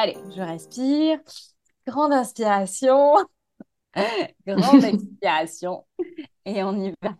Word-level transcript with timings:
Allez, 0.00 0.16
je 0.36 0.40
respire. 0.40 1.18
Grande 1.84 2.12
inspiration. 2.12 3.16
Grande 4.46 4.84
expiration. 4.84 5.84
Et 6.44 6.62
on 6.62 6.80
y 6.80 6.94
va. 7.02 7.16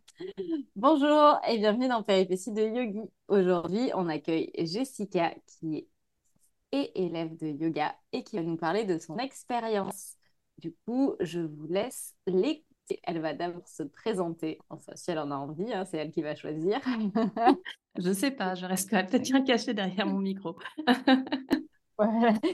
Bonjour 0.76 1.40
et 1.48 1.58
bienvenue 1.58 1.88
dans 1.88 2.04
Péripéties 2.04 2.52
de 2.52 2.62
Yogi. 2.62 3.00
Aujourd'hui, 3.26 3.90
on 3.96 4.08
accueille 4.08 4.52
Jessica 4.58 5.34
qui 5.48 5.88
est 6.70 6.92
élève 6.94 7.36
de 7.36 7.48
yoga 7.48 7.96
et 8.12 8.22
qui 8.22 8.36
va 8.36 8.42
nous 8.42 8.56
parler 8.56 8.84
de 8.84 8.96
son 8.98 9.18
expérience. 9.18 10.14
Du 10.58 10.72
coup, 10.86 11.16
je 11.18 11.40
vous 11.40 11.66
laisse 11.66 12.14
l'écouter. 12.28 13.00
Elle 13.02 13.20
va 13.20 13.34
d'abord 13.34 13.66
se 13.66 13.82
présenter, 13.82 14.60
enfin 14.70 14.92
si 14.94 15.10
elle 15.10 15.18
en 15.18 15.32
a 15.32 15.36
envie, 15.36 15.72
hein, 15.72 15.84
c'est 15.84 15.96
elle 15.96 16.12
qui 16.12 16.22
va 16.22 16.36
choisir. 16.36 16.80
je 17.98 18.12
sais 18.12 18.30
pas, 18.30 18.54
je 18.54 18.66
reste 18.66 18.88
peut-être 18.88 19.22
bien 19.22 19.42
cachée 19.42 19.74
derrière 19.74 20.06
mon 20.06 20.20
micro. 20.20 20.56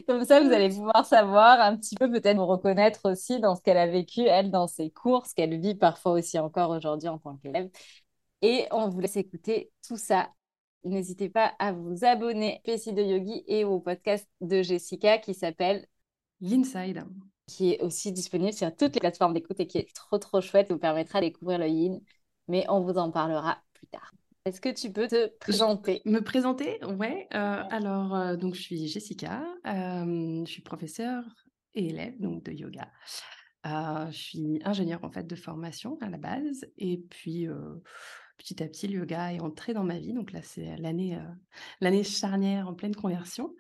Comme 0.09 0.25
ça, 0.25 0.41
vous 0.41 0.53
allez 0.53 0.70
pouvoir 0.70 1.05
savoir 1.05 1.61
un 1.61 1.77
petit 1.77 1.95
peu, 1.97 2.11
peut-être 2.11 2.37
vous 2.39 2.47
reconnaître 2.47 3.11
aussi 3.11 3.41
dans 3.41 3.55
ce 3.55 3.62
qu'elle 3.62 3.77
a 3.77 3.87
vécu, 3.87 4.23
elle, 4.23 4.50
dans 4.50 4.67
ses 4.67 4.91
cours, 4.91 5.27
ce 5.27 5.34
qu'elle 5.34 5.61
vit 5.61 5.75
parfois 5.75 6.12
aussi 6.12 6.39
encore 6.39 6.70
aujourd'hui 6.70 7.09
en 7.09 7.19
tant 7.19 7.37
qu'élève. 7.37 7.69
Et 8.42 8.67
on 8.70 8.89
vous 8.89 9.00
laisse 9.00 9.17
écouter 9.17 9.70
tout 9.87 9.98
ça. 9.98 10.31
N'hésitez 10.84 11.28
pas 11.28 11.55
à 11.59 11.72
vous 11.72 12.05
abonner 12.05 12.59
au 12.59 12.70
PC 12.70 12.92
de 12.92 13.03
Yogi 13.03 13.45
et 13.47 13.65
au 13.65 13.81
podcast 13.81 14.28
de 14.41 14.62
Jessica 14.62 15.19
qui 15.19 15.34
s'appelle 15.34 15.87
L'Inside. 16.41 17.05
Qui 17.47 17.72
est 17.72 17.83
aussi 17.83 18.12
disponible 18.12 18.55
sur 18.55 18.75
toutes 18.75 18.95
les 18.95 19.00
plateformes 19.00 19.34
d'écoute 19.34 19.61
et 19.61 19.67
qui 19.67 19.78
est 19.78 19.95
trop, 19.95 20.19
trop 20.19 20.41
chouette, 20.41 20.70
vous 20.72 20.78
permettra 20.78 21.20
de 21.20 21.27
découvrir 21.27 21.59
le 21.59 21.69
Yin. 21.69 22.00
Mais 22.48 22.65
on 22.70 22.81
vous 22.81 22.97
en 22.98 23.11
parlera 23.11 23.59
plus 23.75 23.87
tard. 23.87 24.11
Est-ce 24.47 24.61
que 24.61 24.69
tu 24.69 24.92
peux 24.92 25.09
te 25.09 25.28
présenter? 25.39 26.03
Me 26.05 26.20
présenter 26.20 26.78
Ouais. 26.84 27.27
Euh, 27.33 27.62
alors, 27.70 28.14
euh, 28.14 28.37
donc, 28.37 28.55
je 28.55 28.61
suis 28.61 28.89
Jessica. 28.89 29.42
Euh, 29.67 30.45
je 30.45 30.50
suis 30.50 30.61
professeure 30.61 31.25
et 31.73 31.87
élève 31.87 32.20
donc, 32.20 32.42
de 32.42 32.53
yoga. 32.53 32.91
je 33.65 34.11
suis 34.12 34.61
ingénieure 34.67 35.03
en 35.03 35.11
fait 35.11 35.27
de 35.27 35.34
formation 35.34 35.97
à 36.03 36.11
la 36.11 36.19
base. 36.19 36.67
Et 36.77 36.98
puis, 37.09 37.48
petit 38.37 38.62
à 38.62 38.69
petit, 38.69 38.87
le 38.87 38.98
yoga 38.98 39.33
est 39.33 39.41
entré 39.41 39.72
dans 39.72 39.83
ma 39.83 39.98
vie. 39.98 40.12
Donc 40.12 40.31
là, 40.31 40.42
c'est 40.42 40.77
l'année, 40.77 41.19
l'année 41.81 42.05
charnière 42.05 42.69
en 42.69 42.75
pleine 42.75 42.95
conversion. 42.95 43.55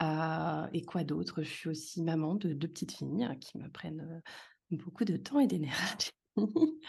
et 0.00 0.82
quoi 0.82 1.02
d'autre? 1.02 1.42
Je 1.42 1.50
suis 1.50 1.68
aussi 1.70 2.02
maman 2.02 2.36
de 2.36 2.52
deux 2.52 2.68
petites 2.68 2.92
filles 2.92 3.28
qui 3.40 3.58
me 3.58 3.68
prennent 3.68 4.22
beaucoup 4.70 5.04
de 5.04 5.16
temps 5.16 5.40
et 5.40 5.48
d'énergie 5.48 6.12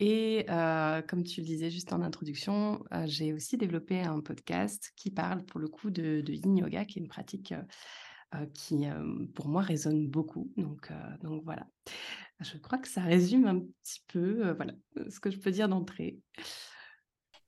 et 0.00 0.46
comme 1.08 1.24
tu 1.24 1.40
le 1.40 1.46
disais 1.46 1.70
juste 1.70 1.92
en 1.92 2.02
introduction, 2.02 2.82
j'ai 3.06 3.32
aussi 3.32 3.56
développé 3.56 4.00
un 4.00 4.20
podcast 4.20 4.92
qui 4.96 5.10
parle 5.10 5.44
pour 5.44 5.60
le 5.60 5.68
coup 5.68 5.90
de, 5.90 6.22
yin 6.26 6.56
yoga, 6.56 6.84
qui 6.84 6.98
est 6.98 7.02
une 7.02 7.08
pratique 7.08 7.54
qui 8.54 8.86
pour 9.34 9.48
moi 9.48 9.62
résonne 9.62 10.08
beaucoup. 10.08 10.52
Donc, 10.56 10.90
voilà, 11.44 11.66
je 12.40 12.56
crois 12.58 12.78
que 12.78 12.88
ça 12.88 13.02
résume 13.02 13.46
un 13.46 13.60
petit 13.60 14.02
peu 14.08 14.56
ce 15.08 15.20
que 15.20 15.30
je 15.30 15.38
peux 15.38 15.50
dire 15.50 15.68
d'entrée. 15.68 16.18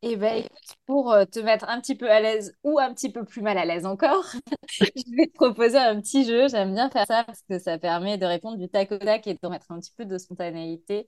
Et 0.03 0.13
eh 0.13 0.17
ben, 0.17 0.43
pour 0.87 1.13
euh, 1.13 1.27
te 1.27 1.39
mettre 1.41 1.69
un 1.69 1.79
petit 1.79 1.95
peu 1.95 2.11
à 2.11 2.21
l'aise 2.21 2.57
ou 2.65 2.79
un 2.79 2.95
petit 2.95 3.13
peu 3.13 3.23
plus 3.27 3.43
mal 3.43 3.59
à 3.59 3.67
l'aise 3.67 3.85
encore, 3.85 4.25
je 4.71 5.15
vais 5.15 5.27
te 5.27 5.33
proposer 5.35 5.77
un 5.77 6.01
petit 6.01 6.25
jeu. 6.25 6.49
J'aime 6.49 6.73
bien 6.73 6.89
faire 6.89 7.07
ça 7.07 7.23
parce 7.25 7.43
que 7.43 7.59
ça 7.59 7.79
permet 7.79 8.17
de 8.17 8.25
répondre 8.25 8.57
du 8.57 8.67
tac 8.71 8.91
au 8.93 8.97
tac 8.99 9.27
et 9.27 9.35
de 9.35 9.39
remettre 9.43 9.67
un 9.71 9.79
petit 9.79 9.93
peu 9.95 10.07
de 10.07 10.17
spontanéité. 10.17 11.07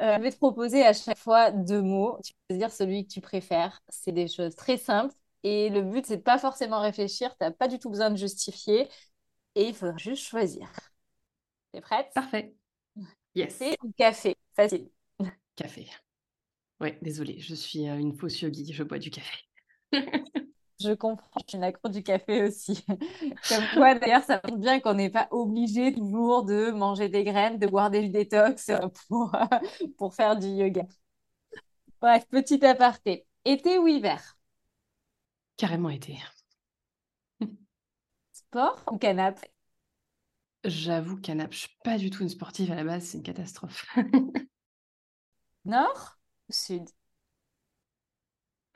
Euh, 0.00 0.16
je 0.18 0.22
vais 0.22 0.30
te 0.30 0.36
proposer 0.36 0.84
à 0.86 0.92
chaque 0.92 1.18
fois 1.18 1.50
deux 1.50 1.82
mots. 1.82 2.18
Tu 2.24 2.32
peux 2.48 2.56
dire 2.56 2.70
celui 2.70 3.06
que 3.06 3.12
tu 3.12 3.20
préfères. 3.20 3.80
C'est 3.88 4.12
des 4.12 4.28
choses 4.28 4.54
très 4.54 4.76
simples 4.76 5.14
et 5.42 5.68
le 5.70 5.82
but, 5.82 6.06
c'est 6.06 6.18
de 6.18 6.22
pas 6.22 6.38
forcément 6.38 6.80
réfléchir. 6.80 7.30
Tu 7.30 7.44
n'as 7.44 7.50
pas 7.50 7.66
du 7.66 7.80
tout 7.80 7.90
besoin 7.90 8.10
de 8.10 8.16
justifier 8.16 8.88
et 9.56 9.68
il 9.68 9.74
faudra 9.74 9.96
juste 9.96 10.24
choisir. 10.24 10.68
T'es 11.72 11.80
prête? 11.80 12.08
Parfait. 12.14 12.54
Yes. 13.34 13.60
Ou 13.82 13.92
café? 13.96 14.36
Facile. 14.54 14.90
Café. 15.56 15.88
Ouais, 16.80 16.98
désolée, 17.02 17.38
je 17.40 17.54
suis 17.54 17.86
une 17.86 18.16
fausse 18.16 18.40
yogi, 18.40 18.72
je 18.72 18.82
bois 18.82 18.98
du 18.98 19.10
café. 19.10 19.36
Je 20.80 20.92
comprends, 20.94 21.28
je 21.40 21.44
suis 21.48 21.56
une 21.58 21.64
accro 21.64 21.88
du 21.88 22.04
café 22.04 22.44
aussi. 22.44 22.84
Comme 23.48 23.68
quoi, 23.74 23.96
d'ailleurs, 23.96 24.22
ça 24.22 24.40
montre 24.44 24.58
bien 24.58 24.78
qu'on 24.78 24.94
n'est 24.94 25.10
pas 25.10 25.26
obligé 25.32 25.92
toujours 25.92 26.44
de 26.44 26.70
manger 26.70 27.08
des 27.08 27.24
graines, 27.24 27.58
de 27.58 27.66
boire 27.66 27.90
des 27.90 28.08
détox 28.08 28.70
pour, 29.08 29.32
pour 29.96 30.14
faire 30.14 30.36
du 30.36 30.46
yoga. 30.46 30.82
Bref, 32.00 32.26
petit 32.28 32.64
aparté. 32.66 33.24
Été 33.44 33.78
ou 33.78 33.86
hiver? 33.86 34.36
Carrément 35.58 35.90
été. 35.90 36.16
Sport 38.32 38.82
ou 38.90 38.96
canapé? 38.98 39.52
J'avoue, 40.64 41.16
canapé. 41.16 41.52
Je 41.54 41.58
suis 41.60 41.76
pas 41.84 41.98
du 41.98 42.10
tout 42.10 42.22
une 42.22 42.28
sportive 42.28 42.70
à 42.72 42.74
la 42.76 42.84
base, 42.84 43.04
c'est 43.04 43.16
une 43.18 43.22
catastrophe. 43.24 43.86
Nord? 45.64 46.17
Sud 46.50 46.90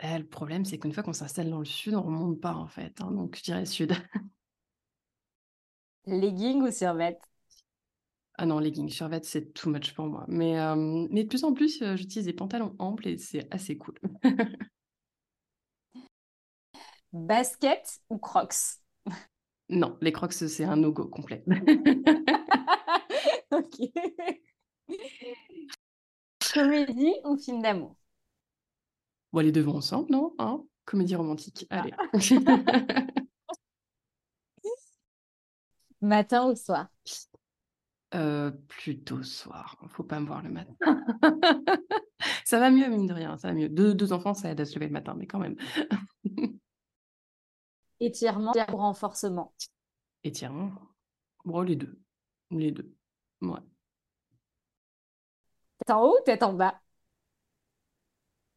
eh, 0.02 0.18
le 0.18 0.26
problème, 0.26 0.64
c'est 0.64 0.78
qu'une 0.78 0.92
fois 0.92 1.02
qu'on 1.02 1.12
s'installe 1.12 1.48
dans 1.50 1.58
le 1.60 1.64
sud, 1.64 1.94
on 1.94 2.02
remonte 2.02 2.40
pas 2.40 2.54
en 2.54 2.66
fait. 2.66 3.00
Hein, 3.00 3.12
donc 3.12 3.36
je 3.36 3.42
dirais 3.42 3.66
sud. 3.66 3.92
Legging 6.06 6.62
ou 6.62 6.70
survêt? 6.70 7.18
Ah 8.38 8.46
non, 8.46 8.58
legging, 8.58 8.88
survêt, 8.88 9.20
c'est 9.22 9.52
too 9.52 9.70
much 9.70 9.94
pour 9.94 10.06
moi. 10.06 10.24
Mais, 10.28 10.54
mais 11.10 11.22
de 11.24 11.28
plus 11.28 11.44
en 11.44 11.52
plus, 11.52 11.82
j'utilise 11.96 12.24
des 12.26 12.32
pantalons 12.32 12.74
amples 12.78 13.08
et 13.08 13.18
c'est 13.18 13.46
assez 13.52 13.76
cool. 13.76 13.94
Basket 17.12 18.00
ou 18.10 18.18
crocs? 18.18 18.78
Non, 19.70 19.96
les 20.00 20.12
crocs, 20.12 20.32
c'est 20.34 20.64
un 20.64 20.76
no-go 20.76 21.06
complet. 21.06 21.42
ok. 23.50 23.92
Comédie 26.52 27.14
ou 27.24 27.36
film 27.36 27.62
d'amour? 27.62 27.96
Bon, 29.32 29.40
les 29.40 29.52
deux 29.52 29.62
vont 29.62 29.76
ensemble, 29.76 30.10
non? 30.10 30.34
Hein? 30.38 30.62
Comédie 30.84 31.14
romantique, 31.14 31.66
ah. 31.70 31.80
allez. 31.82 31.94
Matin 36.02 36.50
ou 36.50 36.56
soir? 36.56 36.88
Euh, 38.14 38.50
Plutôt 38.68 39.22
soir. 39.22 39.78
Faut 39.88 40.02
pas 40.02 40.20
me 40.20 40.26
voir 40.26 40.42
le 40.42 40.50
matin. 40.50 40.74
ça 42.44 42.58
va 42.58 42.70
mieux, 42.70 42.88
mine 42.88 43.06
de 43.06 43.14
rien, 43.14 43.38
ça 43.38 43.48
va 43.48 43.54
mieux. 43.54 43.68
Deux, 43.68 43.94
deux 43.94 44.12
enfants, 44.12 44.34
ça 44.34 44.50
aide 44.50 44.60
à 44.60 44.64
se 44.66 44.74
lever 44.74 44.88
le 44.88 44.92
matin, 44.92 45.14
mais 45.16 45.26
quand 45.26 45.38
même. 45.38 45.56
Étirement 48.00 48.52
ou 48.72 48.76
renforcement? 48.76 49.54
Étirement. 50.24 50.72
Bon, 51.44 51.62
les 51.62 51.76
deux. 51.76 51.98
Les 52.50 52.72
deux. 52.72 52.92
Ouais. 53.40 53.60
Tête 55.84 55.96
en 55.96 56.04
haut 56.04 56.16
ou 56.16 56.24
tête 56.24 56.44
en 56.44 56.52
bas? 56.52 56.80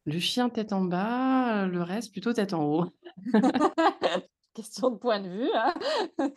Le 0.04 0.20
chien 0.20 0.48
tête 0.48 0.72
en 0.72 0.82
bas, 0.82 1.66
le 1.66 1.82
reste 1.82 2.12
plutôt 2.12 2.32
tête 2.32 2.52
en 2.52 2.62
haut. 2.62 2.84
Question 4.54 4.90
de 4.90 4.96
point 4.96 5.18
de 5.18 5.28
vue. 5.28 5.50
Hein. 5.52 5.74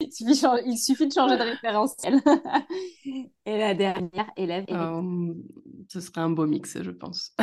il, 0.00 0.10
suffit, 0.10 1.08
de 1.08 1.12
changer 1.12 1.36
de 1.36 1.42
référentiel. 1.42 2.22
Et 3.44 3.58
la 3.58 3.74
dernière, 3.74 4.30
élève. 4.38 4.64
Euh, 4.70 5.34
ce 5.90 6.00
serait 6.00 6.22
un 6.22 6.30
beau 6.30 6.46
mix, 6.46 6.80
je 6.80 6.90
pense. 6.90 7.36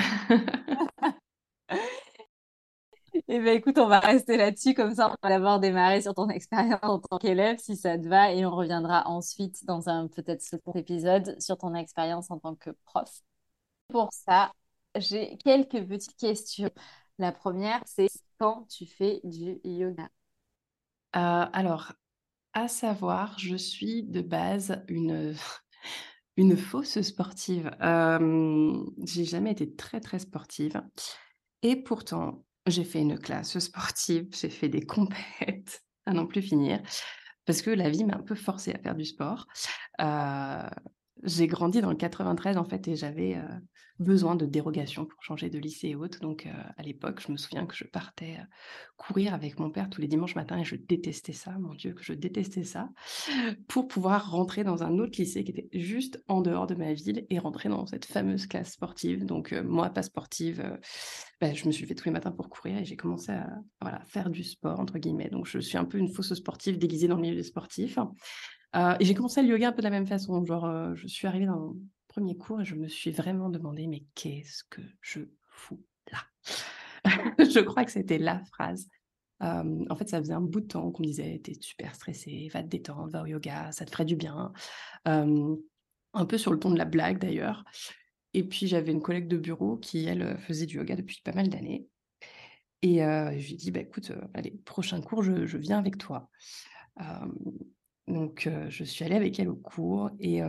Eh 3.38 3.40
bien, 3.42 3.52
écoute, 3.54 3.78
on 3.80 3.88
va 3.88 4.00
rester 4.00 4.38
là-dessus, 4.38 4.74
comme 4.74 4.96
ça, 4.96 5.10
on 5.10 5.16
va 5.22 5.30
d'abord 5.30 5.60
démarrer 5.60 6.02
sur 6.02 6.14
ton 6.14 6.30
expérience 6.30 6.80
en 6.84 7.00
tant 7.00 7.18
qu'élève, 7.18 7.58
si 7.58 7.76
ça 7.76 7.98
te 7.98 8.08
va, 8.08 8.32
et 8.32 8.46
on 8.46 8.52
reviendra 8.56 9.06
ensuite 9.10 9.66
dans 9.66 9.90
un 9.90 10.08
peut-être 10.08 10.42
second 10.42 10.72
épisode 10.74 11.36
sur 11.42 11.58
ton 11.58 11.74
expérience 11.76 12.32
en 12.32 12.40
tant 12.40 12.56
que 12.56 12.70
prof. 12.86 13.10
Pour 13.90 14.10
ça, 14.14 14.54
j'ai 14.96 15.38
quelques 15.38 15.86
petites 15.86 16.16
questions. 16.16 16.72
La 17.20 17.34
première, 17.34 17.82
c'est 17.86 18.08
quand 18.40 18.68
tu 18.70 18.86
fais 18.86 19.20
du 19.26 19.60
yoga? 19.66 20.08
Euh, 21.18 21.46
Alors, 21.52 21.92
à 22.54 22.68
savoir, 22.68 23.38
je 23.40 23.56
suis 23.58 24.04
de 24.04 24.22
base 24.22 24.84
une, 24.88 25.36
une 26.38 26.58
fausse 26.58 27.02
sportive. 27.02 27.72
Euh, 27.82 28.86
j'ai 29.06 29.26
jamais 29.26 29.52
été 29.52 29.76
très, 29.76 30.00
très 30.00 30.20
sportive. 30.20 30.82
Et 31.64 31.76
pourtant, 31.76 32.46
J'ai 32.67 32.83
fait 32.83 33.00
une 33.01 33.19
classe 33.19 33.59
sportive, 33.59 34.27
j'ai 34.33 34.50
fait 34.50 34.69
des 34.69 34.81
compètes 34.81 35.83
à 36.06 36.13
n'en 36.13 36.25
plus 36.25 36.41
finir, 36.41 36.81
parce 37.45 37.62
que 37.62 37.69
la 37.69 37.89
vie 37.89 38.03
m'a 38.03 38.15
un 38.15 38.23
peu 38.23 38.35
forcée 38.35 38.73
à 38.73 38.79
faire 38.79 38.95
du 38.95 39.06
sport. 39.06 39.47
Heu, 40.01 40.69
j'ai 41.25 41.48
grandi 41.48 41.81
dans 41.81 41.89
le 41.89 41.95
93 41.95 42.57
en 42.57 42.66
fait 42.66 42.88
et 42.88 42.95
j'avais, 42.95 43.36
heu, 43.36 43.62
besoin 44.00 44.36
de 44.36 44.45
dérogation 44.45 45.06
pour 45.06 45.24
changer 45.24 45.50
de 45.50 45.57
lycée 45.57 45.89
et 45.89 45.95
autres. 45.95 46.19
Donc, 46.19 46.45
heu, 46.45 46.50
à 46.77 46.83
l'époque, 46.83 47.22
je 47.25 47.31
me 47.31 47.38
souviens 47.38 47.66
que 47.66 47.75
je 47.75 47.86
partais, 47.86 48.38
heu, 48.39 48.45
courir 48.98 49.33
avec 49.33 49.60
mon 49.60 49.69
père 49.69 49.89
tous 49.89 50.01
les 50.01 50.07
dimanches 50.07 50.36
matins 50.36 50.57
et 50.57 50.66
je 50.66 50.75
détestais 50.75 51.33
ça, 51.33 51.51
mon 51.60 51.74
Dieu, 51.74 51.94
que 51.94 52.04
je 52.04 52.13
détestais 52.13 52.63
ça, 52.63 52.89
pour 53.68 53.88
pouvoir 53.88 54.31
rentrer 54.31 54.63
dans 54.63 54.83
un 54.83 55.00
autre 55.00 55.18
lycée 55.18 55.44
qui 55.44 55.51
était 55.51 55.69
juste 55.74 56.22
en 56.27 56.42
dehors 56.42 56.68
de 56.68 56.75
ma 56.75 56.94
ville 56.94 57.25
et 57.30 57.39
rentrer 57.39 57.69
dans 57.69 57.86
cette 57.86 58.06
fameuse 58.06 58.48
classe 58.48 58.74
sportive. 58.74 59.25
Donc, 59.25 59.54
moi, 59.54 59.89
pas 59.89 60.04
sportive, 60.04 60.77
bah, 61.42 61.54
je 61.54 61.66
me 61.66 61.72
suis 61.72 61.83
levée 61.83 61.95
tous 61.95 62.06
les 62.06 62.12
matins 62.12 62.31
pour 62.31 62.50
courir 62.50 62.77
et 62.77 62.86
j'ai 62.86 62.95
commencé 62.95 63.31
à, 63.31 64.06
«faire 64.06 64.30
du 64.30 64.44
sport» 64.44 64.80
entre 64.80 64.98
guillemets. 64.98 65.30
Donc 65.30 65.48
je 65.48 65.60
suis 65.60 65.77
un 65.77 65.86
peu 65.86 65.98
une 65.98 66.10
fausse 66.10 66.33
sportive 66.33 66.77
déguisée 66.77 67.07
dans 67.07 67.16
le 67.16 67.22
milieu 67.22 67.36
des 67.36 67.44
sportifs. 67.44 67.98
Et 68.73 69.06
j'ai 69.06 69.13
commencé 69.13 69.41
le 69.41 69.50
yoga 69.50 69.69
un 69.69 69.71
peu 69.71 69.77
de 69.79 69.83
la 69.83 69.89
même 69.89 70.07
façon. 70.07 70.44
Genre, 70.45 70.65
heu, 70.65 70.95
je 70.95 71.07
suis 71.07 71.27
arrivée 71.27 71.45
dans 71.45 71.59
mon 71.59 71.75
1er 72.07 72.38
cours 72.38 72.62
et 72.62 72.65
je 72.65 72.75
me 72.75 72.88
suis 72.88 73.12
vraiment 73.12 73.50
demandé: 73.50 73.88
«Mais 73.88 74.03
qu'est-ce 74.15 74.63
que 74.69 74.81
je 75.01 75.21
fous 75.50 75.83
là?» 76.12 76.19
Je 77.39 77.59
crois 77.62 77.85
que 77.85 77.91
c'était 77.91 78.17
la 78.17 78.39
phrase. 78.39 78.88
En 79.41 79.95
fait, 79.97 80.09
ça 80.09 80.19
faisait 80.19 80.33
un 80.33 80.41
bout 80.41 80.62
de 80.62 80.67
temps 80.67 80.91
qu'on 80.91 81.03
me 81.03 81.07
disait: 81.07 81.41
«Tu 81.44 81.51
es 81.51 81.57
super 81.62 81.95
stressée, 81.95 82.50
va 82.53 82.63
te 82.63 82.67
détendre, 82.69 83.09
va 83.12 83.23
au 83.23 83.25
yoga, 83.27 83.71
ça 83.71 83.85
te 83.85 83.91
ferait 83.91 84.06
du 84.06 84.15
bien». 84.15 84.53
Un 86.17 86.25
peu 86.27 86.38
sur 86.38 86.53
le 86.53 86.59
ton 86.59 86.71
de 86.71 86.77
la 86.77 86.85
blague 86.85 87.19
d'ailleurs. 87.19 87.63
Et 88.33 88.44
puis 88.44 88.67
j'avais 88.67 88.91
une 88.94 89.01
collègue 89.01 89.27
de 89.29 89.38
bureau 89.38 89.77
qui, 89.77 90.06
elle, 90.06 90.21
heu, 90.23 90.38
faisait 90.38 90.65
du 90.67 90.77
yoga 90.77 90.95
depuis 90.95 91.21
pas 91.23 91.33
mal 91.33 91.50
d'années. 91.50 91.88
Et 92.83 92.97
je 93.00 93.47
lui 93.47 93.53
ai 93.56 93.57
dit: 93.57 93.71
«Bah 93.71 93.81
écoute, 93.81 94.12
allez, 94.35 94.51
prochain 94.65 95.01
cours, 95.01 95.23
je 95.23 95.57
viens 95.57 95.79
avec 95.79 95.97
toi». 96.00 96.29
Donc 98.07 98.50
je 98.69 98.84
suis 98.84 99.04
allée 99.06 99.16
avec 99.16 99.40
elle 99.40 99.50
au 99.50 99.56
cours 99.56 100.12
et 100.19 100.42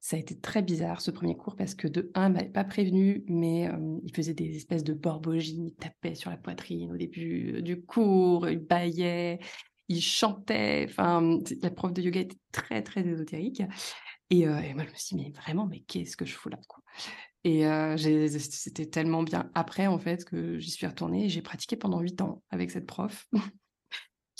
ça 0.00 0.16
a 0.16 0.20
été 0.20 0.38
très 0.38 0.62
bizarre 0.62 1.00
ce 1.00 1.10
1er 1.10 1.36
cours 1.36 1.56
parce 1.56 1.74
que 1.74 1.88
de 1.88 2.10
1, 2.14 2.26
elle 2.26 2.32
m'avait 2.32 2.48
pas 2.48 2.64
prévenue, 2.64 3.24
mais 3.28 3.68
il 4.04 4.14
faisait 4.14 4.34
des 4.34 4.56
espèces 4.56 4.84
de 4.84 4.94
borbogies, 4.94 5.56
il 5.56 5.74
tapait 5.74 6.14
sur 6.14 6.30
la 6.30 6.36
poitrine 6.36 6.92
au 6.92 6.96
début, 6.96 7.62
du 7.62 7.82
cours, 7.82 8.48
il 8.48 8.58
bâillait, 8.58 9.38
il 9.88 10.00
chantait, 10.00 10.86
enfin, 10.88 11.20
mmh, 11.20 11.44
la 11.62 11.70
prof 11.70 11.92
de 11.92 12.02
yoga 12.02 12.20
était 12.20 12.38
très, 12.52 12.82
très 12.82 13.06
ésotérique 13.06 13.62
et 14.30 14.46
moi 14.46 14.84
je 14.84 14.90
me 14.90 14.94
suis 14.94 15.16
dit: 15.16 15.24
«Mais 15.24 15.30
vraiment, 15.30 15.66
mais 15.66 15.80
qu'est-ce 15.80 16.16
que 16.16 16.24
je 16.24 16.34
fous 16.34 16.48
là, 16.48 16.58
quoi?» 16.68 16.82
et 17.44 17.64
c'était 18.38 18.86
tellement 18.86 19.22
bien 19.22 19.50
après 19.54 19.86
en 19.86 19.98
fait 19.98 20.24
que 20.24 20.58
j'y 20.58 20.70
suis 20.70 20.86
retournée 20.86 21.26
et 21.26 21.28
j'ai 21.28 21.40
pratiqué 21.40 21.76
pendant 21.76 22.00
8 22.00 22.20
ans 22.20 22.42
avec 22.50 22.70
cette 22.70 22.86
prof 22.86 23.26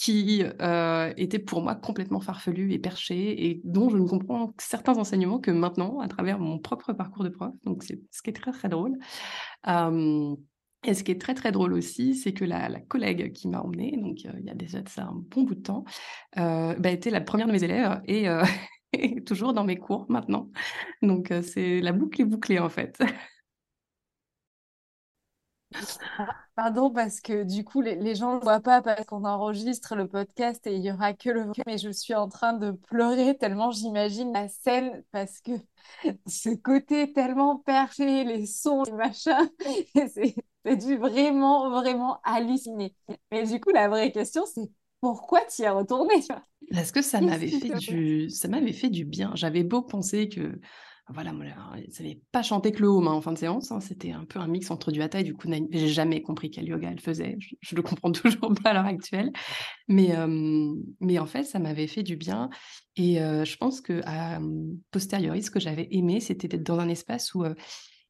qui, 0.00 0.44
heu, 0.44 1.12
était 1.16 1.40
pour 1.40 1.60
moi 1.60 1.74
complètement 1.74 2.20
farfelue 2.20 2.72
et 2.72 2.78
perchée 2.78 3.46
et 3.48 3.60
dont 3.64 3.90
je 3.90 3.96
ne 3.96 4.06
comprends 4.06 4.54
certains 4.58 4.96
enseignements 4.96 5.40
que 5.40 5.50
maintenant 5.50 5.98
à 5.98 6.06
travers 6.06 6.38
mon 6.38 6.60
propre 6.60 6.92
parcours 6.92 7.24
de 7.24 7.30
prof, 7.30 7.52
donc 7.64 7.82
c'est 7.82 8.00
ce 8.12 8.22
qui 8.22 8.30
est 8.30 8.32
très, 8.32 8.52
très 8.52 8.68
drôle. 8.68 8.96
Hem 9.66 10.36
et 10.86 10.94
ce 10.94 11.04
qui 11.04 11.12
est 11.12 11.20
très, 11.20 11.34
très 11.34 11.52
drôle 11.52 11.72
aussi, 11.74 12.14
c'est 12.14 12.32
que 12.32 12.44
la 12.44 12.70
collègue 12.80 13.32
qui 13.32 13.48
m'a 13.48 13.60
emmenée, 13.60 13.96
donc 14.00 14.18
heu, 14.26 14.30
il 14.40 14.46
y 14.46 14.50
a 14.50 14.54
déjà 14.54 14.80
de 14.82 14.88
ça 14.88 15.04
un 15.06 15.14
bon 15.14 15.42
bout 15.42 15.56
de 15.56 15.62
temps, 15.62 15.84
bah, 16.36 16.90
était 16.90 17.10
la 17.10 17.20
1re 17.20 17.48
de 17.48 17.52
mes 17.52 17.64
élèves 17.64 18.00
et 18.92 19.24
toujours 19.24 19.54
dans 19.54 19.64
mes 19.64 19.76
cours 19.78 20.06
maintenant. 20.08 20.50
Donc 21.02 21.32
c'est 21.42 21.80
la 21.80 21.92
boucle 21.92 22.22
est 22.22 22.24
bouclée 22.26 22.60
en 22.60 22.68
fait. 22.68 22.98
Pardon 26.56 26.90
parce 26.90 27.20
que 27.20 27.44
du 27.44 27.62
coup 27.62 27.80
les 27.80 27.94
les 27.94 28.14
gens 28.14 28.34
le 28.34 28.40
voient 28.40 28.60
pas 28.60 28.80
parce 28.82 29.04
qu'on 29.04 29.24
enregistre 29.24 29.94
le 29.96 30.08
podcast 30.08 30.66
et 30.66 30.74
il 30.74 30.82
y 30.82 30.90
aura 30.90 31.12
que 31.12 31.28
le 31.30 31.46
mais 31.66 31.78
je 31.78 31.90
suis 31.90 32.14
en 32.14 32.28
train 32.28 32.54
de 32.54 32.72
pleurer 32.72 33.36
tellement 33.36 33.70
j'imagine 33.70 34.32
la 34.32 34.48
scène 34.48 35.04
parce 35.12 35.40
que 35.40 35.52
ce 36.26 36.50
côté 36.50 37.12
tellement 37.12 37.56
perché, 37.58 38.24
les 38.24 38.46
sons, 38.46 38.84
les 38.84 38.92
machins, 38.92 39.50
c'est 39.94 40.34
du 40.76 40.96
vraiment, 40.96 41.70
vraiment 41.70 42.20
halluciner. 42.24 42.94
Mais 43.30 43.44
du 43.44 43.60
coup, 43.60 43.70
la 43.70 43.88
vraie 43.88 44.12
question, 44.12 44.44
c'est 44.46 44.70
pourquoi 45.00 45.40
tu 45.46 45.62
y 45.62 45.64
es 45.64 45.70
vois? 45.70 46.42
Parce 46.72 46.92
que 46.92 47.02
ça 47.02 47.20
m'avait 47.20 47.48
fait 47.48 47.70
du 47.70 48.30
ça 48.30 48.48
m'avait 48.48 48.72
fait 48.72 48.90
du 48.90 49.04
bien. 49.04 49.32
J'avais 49.34 49.62
beau 49.62 49.82
penser 49.82 50.28
que, 50.28 50.60
voilà, 51.14 51.32
ils 51.86 51.92
savaient 51.92 52.20
pas 52.32 52.42
chanter 52.42 52.70
que 52.72 52.80
le 52.80 52.88
home, 52.88 53.08
hein, 53.08 53.12
en 53.12 53.20
fin 53.20 53.32
de 53.32 53.38
séance, 53.38 53.72
hein, 53.72 53.80
c'était 53.80 54.12
un 54.12 54.24
peu 54.24 54.38
un 54.40 54.46
mix 54.46 54.70
entre 54.70 54.92
du 54.92 55.00
hatha 55.00 55.20
et 55.20 55.24
du 55.24 55.34
kundalini. 55.34 55.68
J'ai 55.72 55.88
jamais 55.88 56.22
compris 56.22 56.50
quel 56.50 56.66
yoga 56.66 56.90
elle 56.90 57.00
faisait, 57.00 57.36
je 57.38 57.54
je 57.60 57.76
le 57.76 57.82
comprends 57.82 58.12
toujours 58.12 58.52
pas 58.62 58.70
à 58.70 58.74
l'heure 58.74 58.84
actuelle. 58.86 59.32
Mais 59.88 60.06
hem, 60.08 60.76
mais 61.00 61.18
en 61.18 61.26
fait, 61.26 61.44
ça 61.44 61.58
m'avait 61.58 61.86
fait 61.88 62.02
du 62.02 62.16
bien 62.16 62.50
et 62.96 63.20
heu, 63.20 63.44
je 63.44 63.56
pense 63.56 63.80
qu'à, 63.80 64.40
mmh, 64.40 64.78
posteriori, 64.90 65.42
ce 65.42 65.50
que 65.50 65.60
j'avais 65.60 65.88
aimé, 65.92 66.20
c'était 66.20 66.48
d'être 66.48 66.64
dans 66.64 66.80
un 66.80 66.88
espace 66.88 67.34
où, 67.34 67.44
heu, 67.44 67.54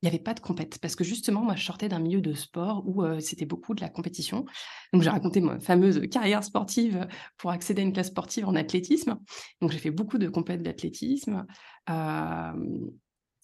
il 0.03 0.07
y 0.07 0.09
avait 0.09 0.23
pas 0.23 0.35
de 0.35 0.41
compète. 0.41 0.79
Parce 0.79 0.95
que 0.95 1.03
justement, 1.05 1.43
moi, 1.43 1.57
je 1.57 1.65
sortais 1.65 1.89
d'un 1.89 1.99
milieu 1.99 2.21
de 2.21 2.33
sport 2.33 2.85
où, 2.87 3.03
c'était 3.21 3.47
beaucoup 3.47 3.75
de 3.75 3.81
la 3.81 3.89
compétition. 3.89 4.45
Donc 4.93 5.03
j'ai 5.03 5.11
raconté 5.11 5.41
ma 5.41 5.59
fameuse 5.61 6.01
carrière 6.11 6.45
sportive 6.45 7.07
pour 7.37 7.51
accéder 7.51 7.83
à 7.83 7.85
une 7.85 7.93
classe 7.93 8.09
sportive 8.09 8.47
en 8.47 8.55
athlétisme. 8.55 9.19
Donc 9.61 9.73
j'ai 9.73 9.79
fait 9.79 9.91
beaucoup 9.91 10.19
de 10.19 10.29
compètes 10.29 10.63
d'athlétisme. 10.63 11.47
Hem 11.89 12.91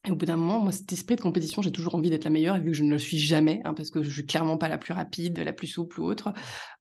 et 0.06 0.11
au 0.11 0.17
bout 0.17 0.26
d'un 0.26 0.37
moment, 0.37 0.61
moi, 0.61 0.70
cet 0.70 0.93
esprit 0.93 1.17
de 1.17 1.23
compétition, 1.23 1.62
j'ai 1.62 1.73
toujours 1.73 1.94
envie 1.94 2.11
d'être 2.11 2.25
la 2.25 2.31
meilleure 2.31 2.56
et 2.56 2.61
vu 2.61 2.73
que 2.73 2.76
je 2.76 2.85
ne 2.85 2.91
le 2.91 2.99
suis 2.99 3.19
jamais, 3.19 3.62
hein, 3.64 3.73
parce 3.73 3.91
que 3.91 4.02
je 4.02 4.11
suis 4.11 4.26
clairement 4.26 4.58
pas 4.58 4.69
la 4.69 4.76
plus 4.76 4.93
rapide, 4.93 5.38
la 5.38 5.55
plus 5.55 5.67
souple 5.67 5.99
ou 6.00 6.05
autre, 6.05 6.35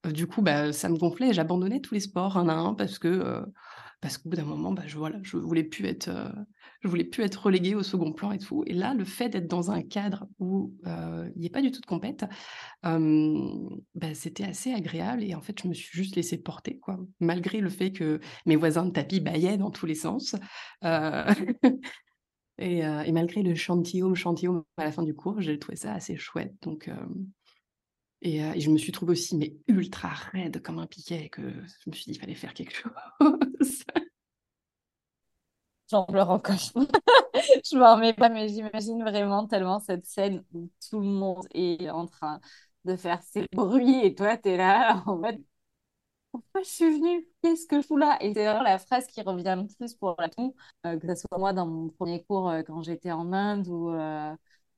heu, 0.06 0.12
du 0.12 0.26
coup, 0.26 0.42
bah, 0.42 0.72
ça 0.72 0.88
me 0.90 0.96
gonflait 0.98 1.32
j'abandonnais 1.32 1.80
tous 1.80 1.94
les 1.94 2.00
sports 2.00 2.36
un 2.36 2.48
à 2.48 2.54
un 2.54 2.74
parce 2.74 2.98
que, 2.98 3.08
heu, 3.08 3.46
parce 4.04 4.18
qu'au 4.18 4.28
bout 4.28 4.36
d'un 4.36 4.44
moment, 4.44 4.72
bah, 4.72 4.82
je 4.86 4.98
voilà, 4.98 5.18
je 5.22 5.38
voulais 5.38 5.64
plus 5.64 5.86
être, 5.86 6.08
heu, 6.10 6.28
je 6.82 6.88
voulais 6.88 7.04
plus 7.04 7.24
être 7.24 7.36
reléguée 7.46 7.74
au 7.74 7.82
2nd 7.82 8.12
plan 8.12 8.32
et 8.32 8.38
tout 8.38 8.62
et 8.66 8.74
là, 8.74 8.94
le 8.94 9.04
fait 9.04 9.30
d'être 9.30 9.48
dans 9.48 9.70
un 9.70 9.82
cadre 9.82 10.28
où, 10.38 10.74
heu, 10.86 11.32
il 11.36 11.42
y 11.42 11.46
ait 11.46 11.50
pas 11.50 11.62
du 11.62 11.70
tout 11.72 11.80
de 11.80 11.86
compète, 11.86 12.26
bah, 13.94 14.14
c'était 14.14 14.44
assez 14.44 14.72
agréable 14.72 15.22
et 15.24 15.34
en 15.34 15.40
fait, 15.40 15.60
je 15.62 15.68
me 15.68 15.74
suis 15.74 15.90
juste 15.96 16.16
laissée 16.16 16.38
porter, 16.38 16.78
quoi. 16.78 16.98
Malgré 17.20 17.60
le 17.60 17.70
fait 17.70 17.92
que 17.92 18.20
mes 18.46 18.56
voisins 18.56 18.84
de 18.86 18.90
tapis 18.90 19.20
bâillaient 19.20 19.56
dans 19.58 19.70
tous 19.70 19.86
les 19.86 19.94
sens, 19.94 20.34
heu 20.84 21.24
et 22.58 22.78
et 22.80 23.12
malgré 23.12 23.42
le 23.42 23.54
chantillon, 23.54 24.14
chantillon 24.14 24.64
à 24.76 24.84
la 24.84 24.92
fin 24.92 25.02
du 25.02 25.14
cours, 25.14 25.40
j'ai 25.40 25.58
trouvé 25.58 25.76
ça 25.76 25.94
assez 25.94 26.16
chouette 26.16 26.54
donc 26.62 26.88
et 28.24 28.60
je 28.60 28.70
me 28.70 28.78
suis 28.78 28.92
trouvée 28.92 29.12
aussi, 29.12 29.36
mais 29.36 29.56
ultra 29.68 30.08
raide 30.32 30.62
comme 30.62 30.78
un 30.78 30.86
piquet 30.86 31.28
que 31.28 31.42
je 31.42 31.90
me 31.90 31.94
suis 31.94 32.06
dit: 32.06 32.12
«Il 32.12 32.20
fallait 32.20 32.34
faire 32.34 32.54
quelque 32.54 32.74
chose». 33.20 33.84
J'en 35.90 36.04
pleure 36.06 36.30
encore. 36.30 36.56
Je 37.64 37.76
m'en 37.78 37.94
remets 37.96 38.14
pas, 38.14 38.28
mais 38.28 38.48
j'imagine 38.48 39.02
vraiment 39.02 39.46
tellement 39.46 39.80
cette 39.80 40.06
scène 40.06 40.44
où 40.54 40.70
tout 40.90 41.00
le 41.00 41.06
monde 41.06 41.46
est 41.54 41.90
en 41.90 42.06
train 42.06 42.40
de 42.84 42.96
faire 42.96 43.22
ses 43.22 43.46
bruits 43.52 44.00
et 44.04 44.14
toi, 44.14 44.36
tu 44.38 44.50
es 44.50 44.56
là 44.56 45.02
en 45.06 45.16
mode: 45.18 45.42
«Pourquoi 46.32 46.62
je 46.62 46.68
suis 46.70 46.90
venue? 46.98 47.26
Qu'est-ce 47.42 47.66
que 47.66 47.80
je 47.82 47.86
fous 47.86 47.96
là?» 47.98 48.18
et 48.22 48.34
c'est 48.34 48.44
vraiment 48.46 48.62
la 48.64 48.78
phrase 48.78 49.06
qui 49.08 49.22
revient 49.22 49.56
le 49.58 49.66
plus 49.76 49.94
pour 49.94 50.16
l'instant, 50.18 50.54
heu, 50.86 50.98
que 50.98 51.06
ça 51.08 51.16
soit 51.16 51.38
moi 51.38 51.52
dans 51.52 51.66
mon 51.66 51.88
1er 51.90 52.24
cours, 52.24 52.52
quand 52.66 52.82
j'étais 52.82 53.12
en 53.12 53.32
Inde 53.32 53.68
ou 53.68 53.90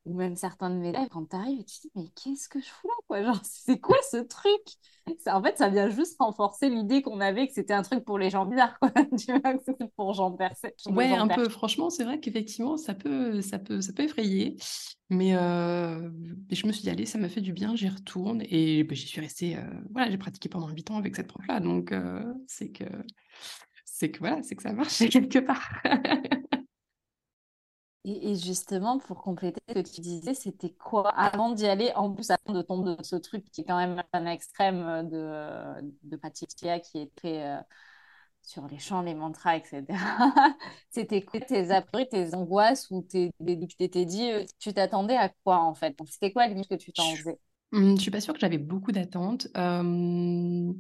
ou 0.07 0.15
même 0.15 0.37
certains 0.37 0.71
de 0.71 0.77
mes 0.77 0.89
élèves, 0.91 1.09
quand 1.11 1.29
tu 1.29 1.37
arrives 1.37 1.61
et 1.61 1.65
tu 1.65 1.77
te 1.77 1.83
dis: 1.83 1.91
«Mais 1.97 2.09
qu'est-ce 2.15 2.49
que 2.49 2.61
je 2.61 2.67
fous 2.67 2.89
là, 2.89 2.95
quoi?» 3.07 3.23
genre, 3.25 3.41
c'est 3.43 3.79
quoi 3.79 3.97
ce 4.11 4.19
truc? 4.19 4.63
Ça 5.21 5.37
en 5.37 5.43
fait, 5.43 5.57
ça 5.59 5.69
vient 5.69 5.89
juste 5.89 6.17
renforcer 6.19 6.69
l'idée 6.69 7.03
qu'on 7.03 7.21
avait 7.21 7.47
que 7.47 7.53
c'était 7.53 7.75
un 7.75 7.83
truc 7.83 8.05
pour 8.05 8.19
les 8.19 8.31
gens 8.31 8.47
bizarres, 8.47 8.79
quoi, 8.81 8.91
tu 9.19 9.33
vois? 9.33 9.55
Que 9.55 9.63
c'était 9.65 9.89
pour 9.97 10.15
gens 10.15 10.33
percé 10.33 10.75
Ouais, 10.89 11.09
gens 11.09 11.21
un 11.21 11.29
peu. 11.29 11.49
Franchement, 11.49 11.91
c'est 11.91 12.05
vrai 12.05 12.19
qu'effectivement, 12.19 12.77
ça 12.77 12.95
peut 12.95 13.41
ça 13.41 13.59
peut 13.59 13.81
ça 13.81 13.93
peut 13.93 14.03
effrayer. 14.05 14.57
Mais 15.11 15.35
mais 15.35 16.57
je 16.57 16.67
me 16.67 16.73
suis 16.73 16.83
dit: 16.83 16.91
«Allez, 16.91 17.07
ça 17.07 17.19
m'a 17.19 17.29
fait 17.29 17.41
du 17.41 17.53
bien, 17.53 17.77
j'y 17.77 17.89
retourne» 17.89 18.43
et 18.49 18.83
bah, 18.85 18.95
j'y 18.95 19.07
suis 19.07 19.21
restée, 19.21 19.57
heu, 19.57 19.61
voilà, 19.93 20.11
j'ai 20.11 20.19
pratiqué 20.19 20.49
pendant 20.49 20.69
8 20.69 20.91
ans 20.91 20.97
avec 20.97 21.15
cette 21.15 21.29
prof-là 21.29 21.61
donc 21.61 21.93
heu, 21.93 22.25
c'est 22.47 22.71
que 22.71 22.85
c'est 23.85 24.11
que, 24.11 24.19
voilà, 24.19 24.43
c'est 24.43 24.55
que 24.55 24.63
ça 24.63 24.71
a 24.71 24.73
marché 24.73 25.09
quelque 25.11 25.39
part. 25.39 25.81
Et 28.07 28.31
et 28.33 28.37
justement, 28.37 28.99
pour 28.99 29.23
compléter 29.23 29.61
ce 29.69 29.75
que 29.75 29.81
tu 29.81 30.01
disais, 30.01 30.35
c'était 30.35 30.71
quoi 30.73 31.11
avant 31.11 31.51
d'y 31.53 31.67
aller, 31.67 31.93
en 31.97 32.13
plus 32.13 32.31
avant 32.31 32.55
de 32.55 32.63
tomber 32.63 32.97
dans 32.97 33.03
ce 33.05 33.17
truc 33.17 33.45
qui 33.51 33.63
est 33.63 33.65
quand 33.65 33.77
même 33.79 34.03
un 34.13 34.27
extrême, 34.27 34.77
heu, 34.81 35.05
de, 35.05 35.17
heu, 35.83 35.93
de 36.05 36.17
praticilla 36.17 36.81
qui 36.81 36.99
est 37.01 37.15
très, 37.17 37.59
heu, 37.59 37.61
sur 38.43 38.67
les 38.69 38.79
chants, 38.79 39.03
les 39.03 39.15
mantras 39.15 39.57
et 39.59 39.65
cetera. 39.65 39.87
C'était 40.91 41.25
quoi 41.25 41.41
tes 41.41 41.71
a 41.73 41.83
tes 41.83 42.35
angoisses 42.35 42.91
ou 42.93 43.03
tes 43.03 43.33
tu 43.47 43.77
t'étais 43.77 44.05
dit, 44.07 44.31
tu 44.61 44.73
t'attendais 44.75 45.17
à 45.17 45.31
quoi, 45.45 45.59
en 45.61 45.75
fait? 45.75 45.97
C'était 46.09 46.33
quoi 46.33 46.47
limite 46.49 46.69
que 46.69 46.77
tu 46.77 46.93
t'en 46.93 47.17
Je 47.17 47.19
faisais? 47.19 47.39
mmh, 47.73 47.97
je 47.97 48.03
suis 48.03 48.11
pas 48.11 48.21
sûre 48.21 48.35
que 48.35 48.41
j'avais 48.41 48.59
beaucoup 48.59 48.93
d'attentes. 48.93 49.49
Hem, 49.55 50.75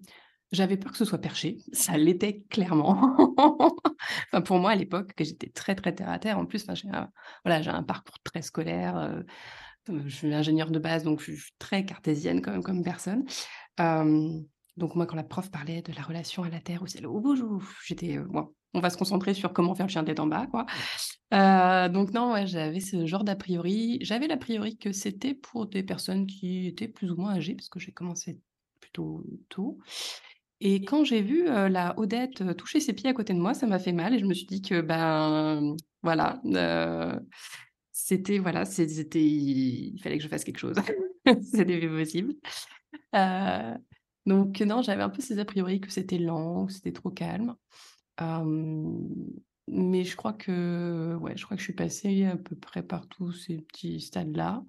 j'avais 0.53 0.77
peur 0.77 0.93
que 0.93 0.99
ce 0.99 1.05
soit 1.05 1.19
perché, 1.19 1.59
ça 1.73 1.97
l'était 1.97 2.43
clairement. 2.51 3.17
Enfin, 4.31 4.41
pour 4.41 4.59
moi, 4.59 4.71
à 4.71 4.77
l'époque, 4.77 5.15
que 5.15 5.25
j'étais 5.25 5.49
très, 5.49 5.75
très 5.75 5.93
terre 5.93 6.11
à 6.11 6.19
terre. 6.19 6.39
En 6.39 6.47
plus, 6.47 6.63
enfin, 6.63 6.75
j'ai 6.75 6.89
un 6.89 7.11
voilà, 7.45 7.77
un 7.77 7.83
parcours 7.83 8.19
très 8.23 8.43
scolaire, 8.43 8.97
heu 8.97 9.25
je 9.89 10.09
suis 10.15 10.35
ingénieure 10.35 10.71
de 10.71 10.79
base, 10.79 11.05
donc 11.05 11.21
je 11.21 11.33
suis 11.33 11.53
très 11.59 11.85
cartésienne 11.85 12.43
quand 12.43 12.61
comme 12.63 12.83
personne. 12.83 13.25
donc 13.79 14.95
moi, 14.95 15.07
quand 15.07 15.17
la 15.17 15.25
prof 15.25 15.51
parlait 15.51 15.83
de 15.83 15.93
la 15.93 16.03
relation 16.03 16.43
à 16.43 16.49
la 16.49 16.61
Terre 16.61 16.83
ou 16.83 16.87
celle 16.87 17.07
au 17.07 17.61
j'étais, 17.87 18.19
bon, 18.19 18.53
on 18.75 18.81
va 18.81 18.91
se 18.91 18.97
concentrer 18.97 19.33
sur 19.33 19.53
comment 19.53 19.75
faire 19.75 19.87
le 19.87 19.91
chien 19.93 20.05
tête 20.05 20.21
en 20.21 20.27
bas, 20.27 20.47
quoi. 20.47 20.67
donc 21.89 22.13
non, 22.13 22.47
j'avais 22.47 22.81
ce 22.81 23.07
genre 23.07 23.25
d'a 23.25 23.37
priori. 23.37 23.99
J'avais 24.03 24.27
l'a 24.27 24.37
priori 24.37 24.77
que 24.77 24.93
c'était 24.93 25.35
pour 25.35 25.67
des 25.67 25.83
personnes 25.83 26.27
qui 26.27 26.67
étaient 26.67 26.89
plus 26.89 27.11
ou 27.11 27.17
moins 27.17 27.35
âgées, 27.37 27.55
parce 27.55 27.69
que 27.69 27.79
j'ai 27.79 27.93
commencé 27.93 28.39
plutôt 28.81 29.25
tôt. 29.49 29.79
Et 30.61 30.85
quand 30.85 31.05
j'ai 31.05 31.23
vu 31.23 31.45
la 31.45 31.99
Odette 31.99 32.57
toucher 32.57 32.81
ses 32.81 32.93
pieds 32.93 33.11
à 33.11 33.13
côté 33.13 33.35
de 33.35 33.39
moi, 33.39 33.55
ça 33.55 33.67
m'a 33.67 33.79
fait 33.79 33.93
mal 33.93 34.15
et 34.15 34.19
je 34.19 34.25
me 34.25 34.35
suis 34.35 34.47
dit 34.47 34.63
que 34.63 34.81
ben 34.81 35.77
voilà, 36.03 36.41
c'était 37.93 38.39
voilà, 38.39 38.65
c'était 38.65 39.25
il 39.25 39.99
fallait 40.03 40.17
que 40.17 40.25
je 40.25 40.29
fasse 40.29 40.45
quelque 40.45 40.59
chose. 40.59 40.77
c'était 41.43 41.89
possible. 41.89 42.35
donc 44.25 44.61
non, 44.61 44.83
j'avais 44.83 45.03
un 45.03 45.11
peu 45.11 45.21
ces 45.21 45.39
a 45.39 45.45
priori 45.45 45.81
que 45.81 45.91
c'était 45.91 46.19
lent, 46.19 46.67
que 46.67 46.73
c'était 46.73 46.93
trop 46.93 47.11
calme. 47.11 47.55
mais 49.69 50.05
je 50.05 50.17
crois 50.17 50.33
que 50.33 51.17
ouais, 51.21 51.37
je 51.37 51.45
crois 51.45 51.57
que 51.57 51.61
je 51.61 51.67
suis 51.67 51.75
passée 51.75 52.25
à 52.25 52.37
peu 52.37 52.57
près 52.57 52.83
par 52.83 53.09
tous 53.09 53.33
ces 53.33 53.59
petits 53.59 54.01
stades-là. 54.01 54.65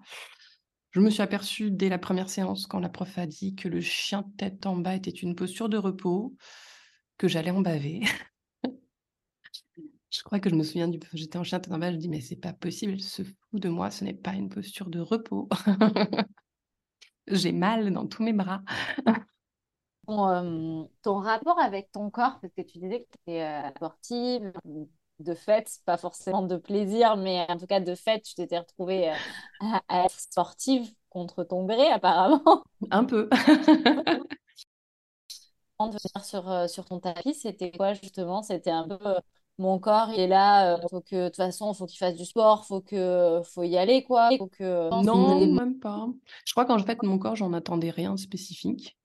Je 0.91 0.99
me 0.99 1.09
suis 1.09 1.21
aperçue 1.21 1.69
dès 1.71 1.89
la 1.89 1.99
première 1.99 2.29
séance, 2.29 2.65
quand 2.65 2.79
la 2.79 2.89
prof 2.89 3.17
a 3.17 3.25
dit 3.25 3.55
que 3.55 3.67
le 3.67 3.81
chien 3.81 4.23
tête 4.37 4.65
en 4.65 4.75
bas 4.75 4.95
était 4.95 5.11
une 5.11 5.35
posture 5.35 5.69
de 5.69 5.77
repos, 5.77 6.35
que 7.17 7.27
j'allais 7.27 7.51
en 7.51 7.61
baver. 7.61 8.01
je 10.09 10.23
crois 10.23 10.39
que 10.39 10.49
je 10.49 10.55
me 10.55 10.63
souviens 10.63 10.87
du 10.87 10.99
j'étais 11.13 11.37
en 11.37 11.43
chien 11.43 11.59
tête 11.59 11.73
en 11.73 11.77
bas, 11.77 11.91
je 11.91 11.97
dis 11.97 12.09
mais 12.09 12.21
c'est 12.21 12.35
pas 12.35 12.53
possible, 12.53 12.93
elle 12.93 13.01
se 13.01 13.23
fout 13.23 13.61
de 13.61 13.69
moi, 13.69 13.91
ce 13.91 14.03
n'est 14.03 14.13
pas 14.13 14.33
une 14.33 14.49
posture 14.49 14.89
de 14.89 14.99
repos. 14.99 15.49
J'ai 17.27 17.51
mal 17.51 17.91
dans 17.91 18.07
tous 18.07 18.23
mes 18.23 18.33
bras. 18.33 18.61
ton, 20.07 21.19
rapport 21.19 21.59
avec 21.59 21.91
ton 21.91 22.09
corps, 22.09 22.39
parce 22.39 22.53
que 22.53 22.61
tu 22.61 22.79
disais 22.79 23.01
que 23.01 23.07
tu 23.11 23.31
étais 23.31 23.43
euh, 23.43 23.69
sportive, 23.71 24.53
de 25.19 25.33
fait, 25.33 25.79
pas 25.85 25.97
forcément 25.97 26.41
de 26.43 26.57
plaisir, 26.57 27.17
mais 27.17 27.45
en 27.49 27.57
tout 27.57 27.67
cas 27.67 27.79
de 27.79 27.95
fait, 27.95 28.21
tu 28.21 28.35
t'étais 28.35 28.59
retrouvée 28.59 29.09
euh, 29.09 29.77
à, 29.87 30.05
être 30.05 30.19
sportive 30.19 30.87
contre 31.09 31.43
ton 31.43 31.65
gré, 31.65 31.87
apparemment. 31.87 32.63
Un 32.91 33.03
peu. 33.03 33.29
de 35.79 35.85
venir 35.85 36.25
sur, 36.25 36.49
euh, 36.49 36.67
sur 36.67 36.85
ton 36.85 36.99
tapis, 36.99 37.35
c'était 37.35 37.71
quoi 37.71 37.93
justement? 37.93 38.41
C'était 38.41 38.71
un 38.71 38.87
peu 38.87 38.97
euh, 39.05 39.19
mon 39.59 39.79
corps, 39.79 40.09
il 40.11 40.19
est 40.19 40.27
là, 40.27 40.79
faut 40.89 41.01
que 41.01 41.15
de 41.15 41.27
toute 41.27 41.37
façon, 41.37 41.71
il 41.71 41.75
faut 41.75 41.85
qu'il 41.87 41.97
fasse 41.97 42.15
du 42.15 42.25
sport, 42.25 42.65
faut 42.65 42.81
que 42.81 43.41
faut 43.43 43.63
y 43.63 43.77
aller 43.77 44.03
quoi. 44.03 44.29
Faut 44.37 44.47
que... 44.47 45.03
Non, 45.03 45.39
même 45.45 45.79
pas. 45.79 46.07
Je 46.45 46.53
crois 46.53 46.65
qu'en 46.65 46.77
fait, 46.79 47.01
mon 47.01 47.17
corps, 47.17 47.35
j'en 47.35 47.53
attendais 47.53 47.89
rien 47.89 48.13
de 48.13 48.19
spécifique 48.19 48.97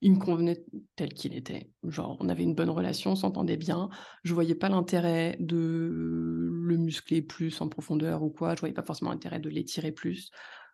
il 0.00 0.12
me 0.12 0.18
convenait 0.18 0.62
tel 0.96 1.14
qu'il 1.14 1.34
était. 1.34 1.70
Genre, 1.82 2.16
on 2.20 2.28
avait 2.28 2.42
une 2.42 2.54
bonne 2.54 2.70
relation, 2.70 3.12
on 3.12 3.16
s'entendait 3.16 3.56
bien. 3.56 3.88
Je 4.22 4.34
voyais 4.34 4.54
pas 4.54 4.68
l'intérêt 4.68 5.36
de 5.40 6.50
le 6.52 6.76
muscler 6.76 7.22
plus 7.22 7.60
en 7.60 7.68
profondeur 7.68 8.22
ou 8.22 8.30
quoi. 8.30 8.54
Je 8.54 8.60
voyais 8.60 8.74
pas 8.74 8.82
forcément 8.82 9.10
l'intérêt 9.10 9.40
de 9.40 9.48
l'étirer 9.48 9.92
plus. 9.92 10.30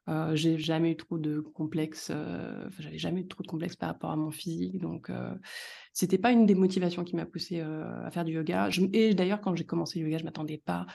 Euh, 0.09 0.35
j'ai 0.35 0.59
jamais 0.59 0.93
eu 0.93 0.97
trop 0.97 1.19
de 1.19 1.41
complexes. 1.41 2.11
Euh, 2.11 2.69
j'avais 2.79 2.99
jamais 2.99 3.27
trop 3.27 3.43
de 3.43 3.49
complexes 3.49 3.77
par 3.77 3.91
rapport 3.91 4.11
à 4.11 4.17
mon 4.17 4.31
physique. 4.31 4.79
Donc, 4.81 5.11
euh, 5.11 5.35
c'était 5.93 6.19
pas 6.19 6.33
une 6.33 6.47
des 6.47 6.55
motivations 6.55 7.05
qui 7.05 7.15
m'a 7.17 7.27
poussé 7.27 7.61
euh, 7.61 8.05
à 8.05 8.11
faire 8.11 8.25
du 8.25 8.33
yoga. 8.33 8.69
et 8.93 9.15
d'ailleurs, 9.15 9.41
quand 9.41 9.55
j'ai 9.55 9.67
commencé 9.67 10.01
le 10.01 10.07
yoga, 10.07 10.19
je 10.19 10.25
m'attendais 10.25 10.59
pas 10.59 10.87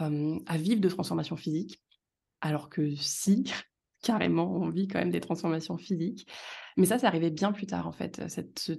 à 0.00 0.56
vivre 0.56 0.80
de 0.80 0.88
transformation 0.88 1.34
physique. 1.36 1.82
Alors 2.40 2.68
que 2.68 2.94
si, 2.94 3.52
carrément, 4.08 4.50
on 4.50 4.70
vit 4.70 4.88
quand 4.88 5.00
même 5.00 5.10
des 5.10 5.20
transformations 5.20 5.76
physiques. 5.76 6.26
Mais 6.78 6.86
ça, 6.86 6.98
ça 6.98 7.08
arrivait 7.08 7.30
bien 7.30 7.52
plus 7.52 7.66
tard, 7.66 7.86
en 7.86 7.92
fait, 7.92 8.22
cette, 8.28 8.72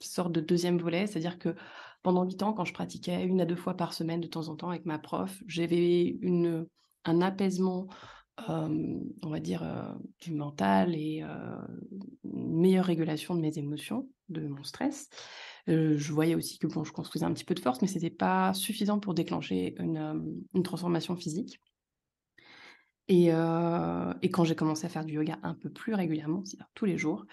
sorte 0.00 0.32
de 0.32 0.42
deuxième 0.42 0.76
volet. 0.76 1.06
C'est-à-dire 1.06 1.38
que 1.38 1.54
pendant 2.02 2.24
huit 2.24 2.42
ans, 2.42 2.52
quand 2.52 2.66
je 2.66 2.74
pratiquais 2.74 3.24
une 3.24 3.40
à 3.40 3.46
deux 3.46 3.56
fois 3.56 3.74
par 3.74 3.94
semaine 3.94 4.20
de 4.20 4.26
temps 4.26 4.48
en 4.48 4.56
temps 4.56 4.68
avec 4.68 4.84
ma 4.84 4.98
prof, 4.98 5.42
j'avais 5.46 6.18
une, 6.20 6.66
un 7.06 7.22
apaisement, 7.22 7.86
on 8.46 9.30
va 9.30 9.40
dire, 9.40 9.96
du 10.20 10.34
mental 10.34 10.94
et 10.94 11.22
une 11.22 12.60
meilleure 12.60 12.84
régulation 12.84 13.34
de 13.34 13.40
mes 13.40 13.56
émotions, 13.56 14.06
de 14.28 14.46
mon 14.46 14.62
stress. 14.62 15.08
je 15.66 16.12
voyais 16.12 16.34
aussi 16.34 16.58
que 16.58 16.66
bon, 16.66 16.84
je 16.84 16.92
construisais 16.92 17.24
un 17.24 17.32
petit 17.32 17.46
peu 17.46 17.54
de 17.54 17.60
force, 17.60 17.80
mais 17.80 17.88
ce 17.88 17.94
n'était 17.94 18.10
pas 18.10 18.52
suffisant 18.52 19.00
pour 19.00 19.14
déclencher 19.14 19.74
une 19.78 20.62
transformation 20.62 21.16
physique. 21.16 21.58
Et, 23.08 23.26
et 23.26 24.30
quand 24.30 24.44
j'ai 24.44 24.56
commencé 24.56 24.86
à 24.86 24.88
faire 24.88 25.04
du 25.04 25.14
yoga 25.14 25.38
un 25.42 25.54
peu 25.54 25.70
plus 25.70 25.94
régulièrement, 25.94 26.44
c'est-à-dire 26.44 26.68
tous 26.74 26.84
les 26.86 26.98
jours, 26.98 27.24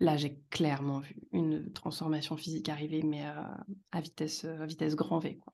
là, 0.00 0.16
j'ai 0.16 0.40
clairement 0.50 1.00
vu 1.00 1.16
une 1.32 1.72
transformation 1.72 2.36
physique 2.36 2.68
arriver, 2.68 3.02
mais 3.02 3.24
à 3.92 4.00
vitesse, 4.00 4.44
à 4.44 4.66
vitesse 4.66 4.96
grand 4.96 5.18
V. 5.20 5.38
Quoi. 5.38 5.52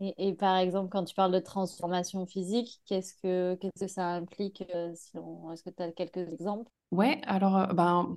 Et, 0.00 0.14
et, 0.28 0.34
par 0.34 0.56
exemple, 0.58 0.90
quand 0.90 1.04
tu 1.04 1.14
parles 1.14 1.32
de 1.32 1.40
transformation 1.40 2.24
physique, 2.26 2.80
qu'est-ce 2.86 3.14
que, 3.14 3.56
qu'est-ce 3.56 3.84
que 3.84 3.90
ça 3.90 4.06
implique 4.10 4.62
si 4.94 5.16
Est-ce 5.52 5.62
que 5.62 5.70
tu 5.70 5.82
as 5.82 5.90
quelques 5.92 6.32
exemples? 6.32 6.70
Ouais, 6.90 7.20
alors, 7.26 7.74
ben, 7.74 8.16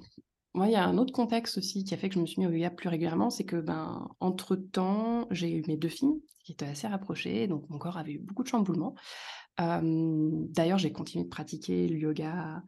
moi, 0.54 0.68
il 0.68 0.74
y 0.74 0.76
a 0.76 0.86
un 0.86 0.98
autre 0.98 1.14
contexte 1.14 1.58
aussi 1.58 1.84
qui 1.84 1.94
a 1.94 1.98
fait 1.98 2.10
que 2.10 2.16
je 2.16 2.20
me 2.20 2.26
suis 2.26 2.42
mis 2.42 2.48
au 2.48 2.52
yoga 2.52 2.70
plus 2.70 2.90
régulièrement, 2.90 3.30
c'est 3.30 3.46
que, 3.46 3.56
ben, 3.56 4.10
entre-temps, 4.20 5.28
j'ai 5.32 5.52
eu 5.52 5.64
mes 5.68 5.78
deux 5.78 5.90
filles 5.90 6.22
qui 6.44 6.54
étaient 6.54 6.66
assez 6.66 6.88
rapprochées, 6.88 7.48
donc 7.48 7.70
mon 7.70 7.78
corps 7.78 7.98
avait 7.98 8.14
eu 8.14 8.20
beaucoup 8.20 8.44
de 8.44 8.48
chamboulements. 8.48 8.96
D'ailleurs, 9.58 10.80
j'ai 10.80 10.92
continué 10.92 11.24
de 11.24 11.30
pratiquer 11.30 11.88
le 11.88 11.98
yoga 11.98 12.64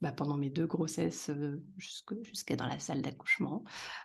bah, 0.00 0.12
pendant 0.12 0.36
mes 0.36 0.50
deux 0.50 0.66
grossesses 0.66 1.30
jusqu'à 1.76 2.56
dans 2.56 2.66
la 2.66 2.78
salle 2.78 3.02
d'accouchement. 3.02 3.64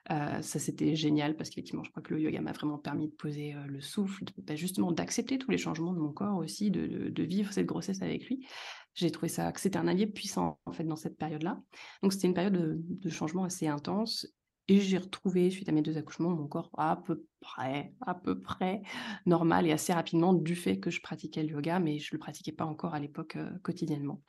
ça, 0.10 0.42
c'était 0.42 0.96
génial 0.96 1.36
parce 1.36 1.50
qu'effectivement, 1.50 1.84
je 1.84 1.92
crois 1.92 2.02
que 2.02 2.14
le 2.14 2.22
yoga 2.22 2.42
m'a 2.42 2.54
vraiment 2.54 2.78
permis 2.78 3.08
de 3.08 3.14
poser 3.14 3.56
le 3.68 3.82
souffle, 3.82 4.24
bah, 4.38 4.56
justement 4.56 4.92
d'accepter 4.92 5.38
tous 5.38 5.52
les 5.52 5.58
changements 5.58 5.94
de 5.94 6.00
mon 6.00 6.12
corps 6.12 6.38
aussi, 6.38 6.72
de, 6.72 7.24
vivre 7.24 7.52
cette 7.54 7.66
grossesse 7.66 8.02
avec 8.02 8.26
lui. 8.28 8.46
J'ai 8.94 9.12
trouvé 9.12 9.30
ça 9.30 9.52
que 9.52 9.62
c'était 9.62 9.78
un 9.78 9.88
allié 9.88 10.08
puissant 10.08 10.60
en 10.66 10.72
fait 10.72 10.84
dans 10.84 10.96
cette 10.96 11.18
période-là. 11.18 11.62
Donc 12.02 12.14
c'était 12.14 12.28
une 12.28 12.34
période 12.34 12.54
de, 12.54 13.10
changement 13.10 13.46
assez 13.46 13.68
intense 13.68 14.28
et 14.68 14.80
j'ai 14.80 14.98
retrouvé, 14.98 15.50
suite 15.50 15.70
à 15.70 15.72
mes 15.72 15.82
deux 15.82 15.98
accouchements, 15.98 16.30
mon 16.30 16.48
corps 16.48 16.70
à 16.78 16.96
peu 16.96 17.26
près, 17.40 17.94
à 18.02 18.16
peu 18.16 18.40
près 18.40 18.82
normal 19.26 19.68
et 19.68 19.72
assez 19.72 19.94
rapidement 19.94 20.34
du 20.34 20.56
fait 20.56 20.80
que 20.80 20.90
je 20.90 21.02
pratiquais 21.02 21.44
le 21.44 21.50
yoga, 21.50 21.80
mais 21.80 22.00
je 22.00 22.10
ne 22.14 22.18
le 22.18 22.20
pratiquais 22.20 22.52
pas 22.52 22.66
encore 22.66 22.94
à 22.94 23.00
l'époque 23.00 23.38
quotidiennement. 23.64 24.22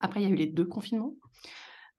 Après, 0.00 0.20
il 0.20 0.24
y 0.24 0.26
a 0.26 0.32
eu 0.32 0.36
les 0.36 0.46
deux 0.46 0.64
confinements. 0.64 1.14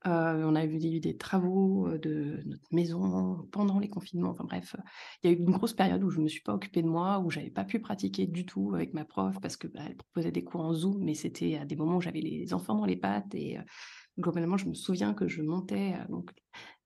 on 0.06 0.56
a 0.56 0.66
eu 0.66 1.00
des 1.00 1.18
travaux 1.18 1.90
de 1.98 2.42
notre 2.46 2.68
maison 2.72 3.48
pendant 3.52 3.80
les 3.80 3.90
confinements. 3.90 4.32
Enfin 4.32 4.44
bref, 4.44 4.76
il 5.24 5.30
y 5.30 5.34
a 5.34 5.36
eu 5.36 5.40
une 5.40 5.52
grosse 5.52 5.74
période 5.74 6.04
où 6.04 6.10
je 6.10 6.18
ne 6.18 6.24
me 6.24 6.28
suis 6.28 6.42
pas 6.42 6.54
occupée 6.54 6.82
de 6.82 6.88
moi, 6.88 7.20
où 7.20 7.30
j'avais 7.30 7.52
pas 7.52 7.64
pu 7.64 7.80
pratiquer 7.80 8.28
du 8.28 8.46
tout 8.46 8.74
avec 8.74 8.94
ma 8.94 9.06
prof 9.06 9.36
parce 9.42 9.58
qu'elle 9.58 9.72
bah, 9.72 9.84
proposait 9.98 10.32
des 10.32 10.44
cours 10.44 10.62
en 10.62 10.74
Zoom, 10.74 11.04
mais 11.04 11.14
c'était 11.14 11.58
à 11.58 11.66
des 11.66 11.76
moments 11.76 11.98
où 11.98 12.02
j'avais 12.02 12.22
les 12.22 12.54
enfants 12.54 12.76
dans 12.76 12.86
les 12.86 12.98
pattes 12.98 13.36
et 13.36 13.58
globalement, 14.20 14.58
je 14.58 14.68
me 14.68 14.74
souviens 14.74 15.14
que 15.14 15.28
je 15.28 15.42
montais 15.42 15.94
donc 16.10 16.32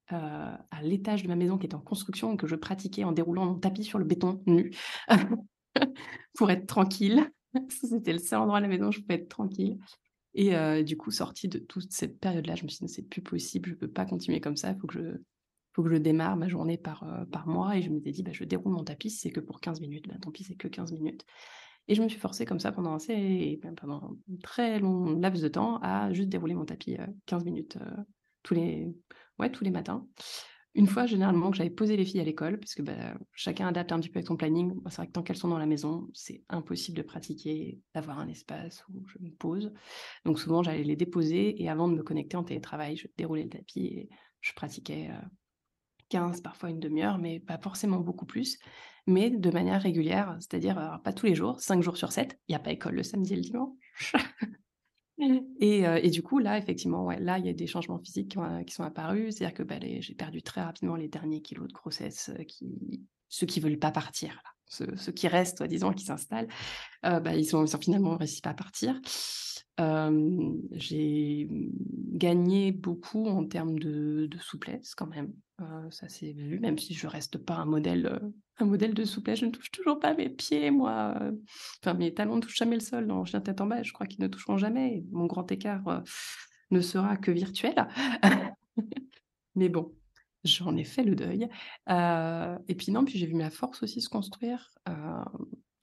à 0.10 0.82
l'étage 0.84 1.24
de 1.24 1.28
ma 1.28 1.36
maison 1.36 1.58
qui 1.58 1.66
était 1.66 1.76
en 1.76 1.82
construction 1.82 2.34
et 2.34 2.38
que 2.38 2.48
je 2.48 2.56
pratiquais 2.56 3.04
en 3.04 3.12
déroulant 3.12 3.46
mon 3.46 3.56
tapis 3.56 3.84
sur 3.84 3.98
le 3.98 4.06
béton 4.06 4.42
nu 4.46 4.72
pour 6.36 6.52
être 6.52 6.68
tranquille. 6.68 7.30
C'était 7.70 8.14
le 8.14 8.20
seul 8.20 8.40
endroit 8.40 8.60
de 8.60 8.66
la 8.66 8.70
maison 8.70 8.88
où 8.88 8.92
je 8.92 9.00
pouvais 9.00 9.16
être 9.16 9.30
tranquille. 9.30 9.80
Et 10.38 10.84
du 10.84 10.98
coup, 10.98 11.12
sortie 11.12 11.48
de 11.48 11.60
toute 11.60 11.94
cette 11.94 12.20
période-là, 12.20 12.56
je 12.56 12.66
me 12.66 12.68
suis 12.70 12.86
dit, 12.86 12.92
c'est 12.92 13.08
plus 13.08 13.22
possible, 13.22 13.70
je 13.70 13.74
ne 13.74 13.80
peux 13.80 13.88
pas 13.88 14.06
continuer 14.06 14.42
comme 14.42 14.58
ça, 14.58 14.72
il 14.72 14.78
faut 14.78 14.86
que 14.86 14.94
je, 14.94 15.18
faut 15.74 15.82
que 15.82 15.90
je 15.90 15.96
démarre 15.96 16.36
ma 16.36 16.50
journée 16.50 16.78
par, 16.78 17.06
par 17.32 17.48
mois. 17.48 17.78
Et 17.78 17.82
je 17.82 17.90
m'étais 17.90 18.12
dit, 18.12 18.22
bah, 18.22 18.32
je 18.34 18.44
déroule 18.44 18.74
mon 18.74 18.84
tapis, 18.84 19.10
c'est 19.10 19.32
que 19.32 19.40
pour 19.40 19.62
15 19.62 19.80
minutes, 19.80 20.08
bah, 20.10 20.16
tant 20.22 20.32
pis, 20.32 20.44
c'est 20.44 20.56
que 20.56 20.68
15 20.68 20.92
minutes. 20.92 21.26
Et 21.88 21.96
je 21.96 22.02
me 22.02 22.10
suis 22.10 22.20
forcée 22.20 22.46
comme 22.46 22.60
ça 22.60 22.72
pendant, 22.72 22.96
assez, 22.96 23.60
pendant 23.78 24.18
un 24.30 24.36
très 24.44 24.80
long 24.80 25.18
laps 25.20 25.42
de 25.42 25.48
temps 25.48 25.80
à 25.82 26.12
juste 26.12 26.30
dérouler 26.30 26.56
mon 26.56 26.66
tapis 26.66 26.98
15 27.28 27.46
minutes 27.46 27.78
tous 28.46 28.54
les, 28.54 28.94
ouais, 29.40 29.52
tous 29.52 29.64
les 29.64 29.72
matins. 29.72 30.08
Une 30.76 30.88
fois, 30.88 31.06
généralement, 31.06 31.52
que 31.52 31.58
j'avais 31.58 31.70
posé 31.70 31.96
les 31.96 32.04
filles 32.04 32.20
à 32.20 32.26
l'école, 32.26 32.60
parce 32.60 32.76
que 32.76 32.82
bah, 32.82 33.18
chacun 33.32 33.68
adapte 33.68 33.94
un 33.94 34.00
petit 34.00 34.10
peu 34.10 34.18
avec 34.18 34.28
son 34.28 34.36
planning. 34.36 34.74
C'est 34.90 34.98
vrai 34.98 35.08
que 35.08 35.14
tant 35.14 35.24
qu'elles 35.24 35.38
sont 35.38 35.48
dans 35.48 35.58
la 35.58 35.66
maison, 35.66 36.10
c'est 36.14 36.44
impossible 36.50 36.98
de 36.98 37.02
pratiquer, 37.02 37.80
d'avoir 37.94 38.20
un 38.20 38.28
espace 38.28 38.84
où 38.90 39.08
je 39.08 39.18
me 39.22 39.32
pose. 39.32 39.72
Donc 40.26 40.38
souvent, 40.38 40.64
j'allais 40.64 40.84
les 40.84 40.98
déposer 40.98 41.64
et 41.64 41.70
avant 41.70 41.88
de 41.88 41.96
me 41.96 42.04
connecter 42.04 42.36
en 42.36 42.44
télétravail, 42.44 42.98
je 42.98 43.08
déroulais 43.18 43.44
le 43.44 43.50
tapis 43.50 43.86
et 43.86 44.10
je 44.42 44.54
pratiquais 44.54 45.12
15, 46.10 46.42
parfois 46.42 46.70
une 46.70 46.82
demi-heure, 46.82 47.20
mais 47.20 47.40
pas 47.40 47.58
forcément 47.58 48.00
beaucoup 48.00 48.26
plus, 48.26 48.60
mais 49.08 49.30
de 49.30 49.52
manière 49.52 49.82
régulière, 49.82 50.36
c'est-à-dire 50.40 51.00
pas 51.06 51.14
tous 51.14 51.26
les 51.26 51.36
jours, 51.36 51.60
5 51.62 51.82
jours 51.82 51.96
sur 51.96 52.12
7. 52.12 52.38
Il 52.48 52.52
n'y 52.52 52.56
a 52.56 52.60
pas 52.60 52.72
école 52.72 52.96
le 52.96 53.04
samedi 53.04 53.34
et 53.34 53.38
le 53.38 53.42
dimanche. 53.42 54.14
Et, 55.18 56.10
du 56.10 56.22
coup, 56.22 56.40
là, 56.40 56.58
effectivement, 56.58 57.06
ouais, 57.06 57.20
là, 57.20 57.40
il 57.40 57.46
y 57.46 57.50
a 57.50 57.54
des 57.54 57.68
changements 57.68 58.00
physiques 58.00 58.38
qui, 58.66 58.74
sont 58.74 58.84
apparus. 58.84 59.36
C'est-à-dire 59.36 59.56
que 59.56 59.64
bah, 59.64 59.76
j'ai 59.80 60.16
perdu 60.16 60.42
très 60.42 60.62
rapidement 60.62 60.96
les 60.96 61.08
derniers 61.08 61.42
kilos 61.42 61.68
de 61.68 61.74
grossesse, 61.74 62.32
qui, 62.48 63.04
ceux 63.30 63.46
qui 63.46 63.60
ne 63.60 63.66
veulent 63.66 63.80
pas 63.80 63.92
partir. 63.92 64.42
Ceux, 64.68 65.12
qui 65.12 65.28
restent, 65.28 65.64
disons, 65.64 65.94
qui 65.94 66.06
s'installent, 66.06 66.48
bah, 67.04 67.36
ils 67.36 67.46
sont, 67.46 67.66
finalement 67.80 68.18
réussi 68.18 68.42
à 68.46 68.54
partir. 68.54 69.00
j'ai 70.72 71.48
gagné 72.14 72.72
beaucoup 72.72 73.28
en 73.28 73.46
termes 73.46 73.78
de, 73.80 74.30
souplesse 74.40 74.96
quand 74.96 75.08
même. 75.08 75.34
ça 75.92 76.10
s'est 76.10 76.34
vu, 76.34 76.60
même 76.60 76.78
si 76.78 76.94
je 76.94 77.08
reste 77.08 77.38
pas 77.38 77.56
un 77.56 77.66
modèle, 77.66 78.20
un 78.58 78.66
modèle 78.66 78.94
de 78.94 79.04
souplesse. 79.04 79.40
Je 79.40 79.46
ne 79.46 79.52
touche 79.52 79.72
toujours 79.72 80.00
pas 80.00 80.14
mes 80.14 80.30
pieds, 80.30 80.72
moi. 80.72 81.20
Enfin, 81.82 81.94
mes 81.94 82.14
talons 82.14 82.38
ne 82.38 82.42
touchent 82.42 82.58
jamais 82.58 82.76
le 82.76 82.82
sol 82.82 83.08
dans 83.08 83.26
Chien 83.26 83.42
tête 83.42 83.62
en 83.62 83.68
bas. 83.68 83.84
Je 83.84 83.94
crois 83.94 84.08
qu'ils 84.08 84.22
ne 84.22 84.28
toucheront 84.28 84.58
jamais. 84.58 85.04
Mon 85.12 85.26
grand 85.26 85.52
écart 85.52 86.04
ne 86.72 86.82
sera 86.82 87.18
que 87.18 87.32
virtuel. 87.32 87.88
Mais 89.56 89.70
bon, 89.70 89.94
j'en 90.46 90.76
ai 90.78 90.84
fait 90.84 91.04
le 91.04 91.16
deuil. 91.16 91.50
et 91.88 92.76
puis 92.76 92.92
non, 92.92 93.04
puis 93.06 93.18
j'ai 93.18 93.26
vu 93.26 93.36
ma 93.36 93.50
force 93.50 93.84
aussi 93.84 94.02
se 94.02 94.10
construire. 94.10 94.74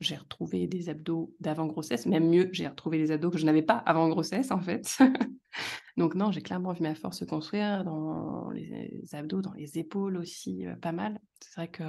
j'ai 0.01 0.17
retrouvé 0.17 0.67
des 0.67 0.89
abdos 0.89 1.35
d'avant 1.41 1.67
grossesse, 1.67 2.07
même 2.07 2.29
mieux, 2.29 2.49
j'ai 2.53 2.67
retrouvé 2.67 2.99
les 2.99 3.11
abdos 3.11 3.31
que 3.31 3.39
je 3.39 3.47
n'avais 3.47 3.63
pas 3.63 3.77
avant 3.77 4.09
grossesse 4.09 4.51
en 4.51 4.61
fait. 4.61 4.99
Donc 5.97 6.15
non, 6.15 6.33
j'ai 6.33 6.41
clairement 6.41 6.73
vu 6.73 6.83
ma 6.83 6.95
force 6.95 7.19
se 7.19 7.25
construire 7.25 7.85
dans 7.85 8.51
les 8.51 9.05
abdos, 9.13 9.43
dans 9.43 9.53
les 9.53 9.79
épaules 9.79 10.17
aussi, 10.17 10.65
pas 10.81 10.93
mal. 10.93 11.21
C'est 11.41 11.55
vrai 11.57 11.69
que 11.69 11.83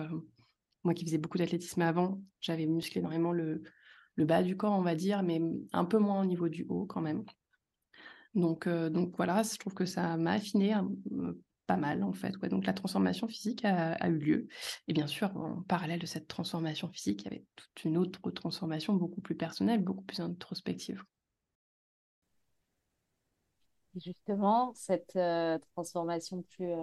moi 0.84 0.94
qui 0.94 1.06
faisais 1.06 1.18
beaucoup 1.18 1.38
d'athlétisme 1.38 1.82
avant, 1.82 2.22
j'avais 2.42 2.66
musclé 2.66 3.00
énormément 3.00 3.32
le, 3.32 3.64
le 4.16 4.26
bas 4.26 4.44
du 4.44 4.58
corps, 4.58 4.74
on 4.74 4.82
va 4.82 4.96
dire, 4.96 5.24
mais 5.24 5.42
un 5.72 5.86
peu 5.86 5.98
moins 5.98 6.22
au 6.22 6.26
niveau 6.26 6.50
du 6.50 6.66
haut 6.68 6.86
quand 6.86 7.02
même. 7.02 7.24
Donc, 8.36 8.68
donc 8.68 9.16
voilà, 9.16 9.44
je 9.44 9.58
trouve 9.58 9.74
que 9.74 9.86
ça 9.86 10.18
m'a 10.18 10.34
affiné 10.34 10.74
pas 11.66 11.78
mal 11.78 12.04
en 12.04 12.14
fait. 12.14 12.38
Donc 12.50 12.66
la 12.66 12.74
transformation 12.74 13.28
physique 13.28 13.66
a, 13.66 14.08
eu 14.10 14.18
lieu. 14.18 14.48
Et 14.88 14.94
bien 14.94 15.08
sûr, 15.08 15.36
en 15.36 15.62
parallèle 15.64 16.00
de 16.00 16.06
cette 16.06 16.28
transformation 16.28 16.90
physique, 16.90 17.22
il 17.22 17.26
y 17.26 17.28
avait 17.28 17.46
toute 17.56 17.84
une 17.86 17.98
autre 17.98 18.32
transformation 18.32 18.94
beaucoup 18.94 19.22
plus 19.22 19.36
personnelle, 19.36 19.82
beaucoup 19.84 20.04
plus 20.04 20.20
introspective. 20.20 21.04
Justement, 23.96 24.74
cette 24.76 25.18
transformation 25.76 26.44
plus 26.56 26.74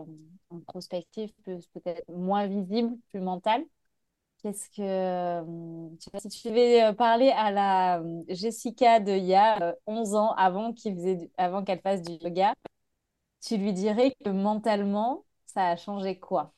introspective, 0.50 1.32
peut-être 1.44 2.08
moins 2.08 2.46
visible, 2.46 2.96
plus 3.10 3.20
mentale, 3.20 3.64
Qu'est-ce 4.42 4.70
que. 4.70 6.18
si 6.18 6.28
tu 6.28 6.49
devais 6.49 6.94
parler 6.94 7.30
à 7.30 7.50
la 7.50 8.02
Jessica 8.28 8.99
de 8.99 9.12
il 9.12 9.26
y 9.26 9.34
a 9.34 9.76
11 9.87 10.14
ans, 10.14 10.32
avant 10.32 10.72
qu'elle 10.72 11.80
fasse 11.82 12.02
du 12.02 12.12
yoga, 12.12 12.54
tu 13.40 13.56
lui 13.56 13.73
dirais 13.73 14.14
que 14.25 14.30
mentalement, 14.30 15.25
ça 15.47 15.68
a 15.68 15.76
changé 15.76 16.18
quoi? 16.18 16.54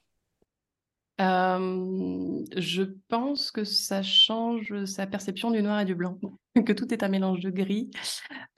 Je 1.18 2.82
pense 3.08 3.50
que 3.50 3.64
ça 3.64 4.02
change 4.02 4.84
sa 4.84 5.06
perception 5.06 5.50
du 5.50 5.62
noir 5.62 5.80
et 5.80 5.84
du 5.84 5.94
blanc, 5.94 6.18
que 6.66 6.72
tout 6.72 6.92
est 6.92 7.02
un 7.02 7.08
mélange 7.08 7.40
de 7.40 7.50
gris. 7.50 7.90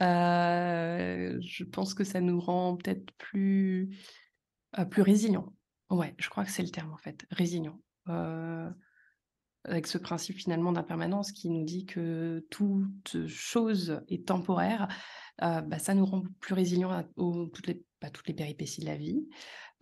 je 0.00 1.64
pense 1.64 1.94
que 1.94 2.04
ça 2.04 2.20
nous 2.20 2.40
rend 2.40 2.76
peut-être 2.76 3.12
plus, 3.18 3.96
plus 4.90 5.02
résilients. 5.02 5.52
Ouais, 5.90 6.14
je 6.18 6.28
crois 6.28 6.44
que 6.44 6.50
c'est 6.50 6.62
le 6.62 6.70
terme 6.70 6.92
en 6.92 6.96
fait, 6.96 7.26
résilient. 7.30 7.78
avec 9.64 9.86
ce 9.86 9.98
principe 9.98 10.38
finalement 10.38 10.72
d'impermanence 10.72 11.32
qui 11.32 11.50
nous 11.50 11.64
dit 11.64 11.84
que 11.86 12.46
toute 12.50 13.26
chose 13.26 14.00
est 14.08 14.26
temporaire, 14.26 14.88
bah, 15.38 15.78
ça 15.78 15.94
nous 15.94 16.04
rend 16.04 16.22
plus 16.40 16.54
résilients 16.54 16.90
à, 16.90 17.04
toutes 17.04 17.66
les 17.66 17.84
toutes 18.12 18.28
les 18.28 18.34
péripéties 18.34 18.82
de 18.82 18.86
la 18.86 18.96
vie. 18.96 19.26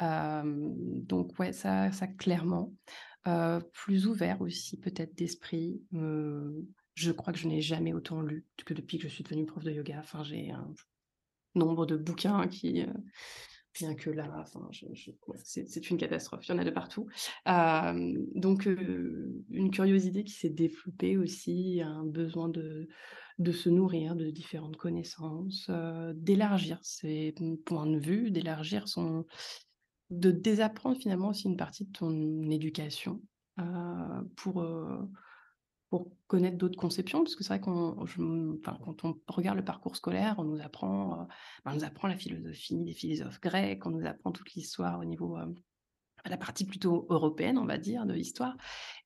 donc 0.01 1.39
ouais, 1.39 1.53
ça, 1.53 1.91
ça 1.93 2.07
clairement. 2.07 2.73
plus 3.73 4.07
ouvert 4.07 4.41
aussi 4.41 4.79
peut-être 4.79 5.15
d'esprit. 5.17 5.83
je 5.93 7.11
crois 7.11 7.33
que 7.33 7.39
je 7.39 7.49
n'ai 7.49 7.61
jamais 7.61 7.93
autant 7.93 8.23
lu 8.23 8.47
que 8.65 8.75
depuis 8.75 8.99
que 8.99 9.09
je 9.09 9.13
suis 9.13 9.25
devenue 9.25 9.47
prof 9.47 9.65
de 9.65 9.73
yoga. 9.73 9.99
Enfin, 9.99 10.23
j'ai 10.23 10.51
un 10.51 10.73
nombre 11.55 11.85
de 11.85 11.97
bouquins 11.97 12.47
qui, 12.47 12.87
rien 13.75 13.95
que 13.95 14.11
là, 14.11 14.45
c'est 15.45 15.91
une 15.91 15.97
catastrophe. 15.97 16.47
Il 16.49 16.53
y 16.53 16.55
en 16.55 16.59
a 16.59 16.65
de 16.65 16.71
partout. 16.71 17.09
donc, 17.47 18.67
une 18.67 19.71
curiosité 19.71 20.25
qui 20.25 20.35
s'est 20.35 20.51
développée 20.51 21.17
aussi, 21.17 21.81
un 21.83 22.05
besoin 22.05 22.49
de, 22.49 22.89
de 23.39 23.53
se 23.53 23.69
nourrir 23.69 24.15
de 24.17 24.31
différentes 24.31 24.77
connaissances, 24.77 25.71
d'élargir 26.15 26.79
ses 26.83 27.35
points 27.65 27.87
de 27.87 27.99
vue, 27.99 28.31
d'élargir 28.31 28.89
son. 28.89 29.25
de 30.11 30.31
désapprendre 30.31 30.99
finalement 30.99 31.29
aussi 31.29 31.49
une 31.49 31.57
partie 31.57 31.87
de 31.87 31.93
ton 31.93 32.51
éducation 32.51 33.21
pour 34.37 34.65
pour 35.93 36.11
connaître 36.27 36.57
d'autres 36.57 36.79
conceptions, 36.79 37.23
parce 37.23 37.37
que 37.37 37.45
c'est 37.45 37.51
vrai 37.51 37.61
qu'on, 37.61 37.95
enfin, 38.01 38.79
quand 38.83 39.05
on 39.05 39.21
regarde 39.27 39.59
le 39.59 39.65
parcours 39.65 39.95
scolaire, 39.95 40.37
on 40.39 40.45
nous 40.45 40.63
apprend, 40.63 41.29
on 41.67 41.75
nous 41.75 41.85
apprend 41.85 42.09
la 42.09 42.17
philosophie 42.17 42.83
des 42.83 42.95
philosophes 42.95 43.43
grecs, 43.43 43.85
on 43.85 43.91
nous 43.91 44.07
apprend 44.07 44.33
toute 44.33 44.55
l'histoire 44.55 45.01
au 45.01 45.05
niveau, 45.05 45.37
la 46.25 46.37
partie 46.39 46.65
plutôt 46.65 47.07
européenne, 47.11 47.59
on 47.59 47.67
va 47.67 47.77
dire, 47.77 48.07
de 48.07 48.15
l'histoire, 48.15 48.57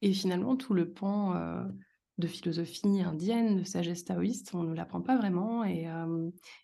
et 0.00 0.12
finalement 0.12 0.54
tout 0.54 0.74
le 0.74 0.92
pan 0.92 1.34
de 2.18 2.26
philosophie 2.28 3.02
indienne, 3.02 3.56
de 3.56 3.64
sagesse 3.64 4.04
taoïste, 4.04 4.54
on 4.54 4.62
ne 4.62 4.72
l'apprend 4.72 5.02
pas 5.02 5.16
vraiment, 5.16 5.64
et, 5.64 5.88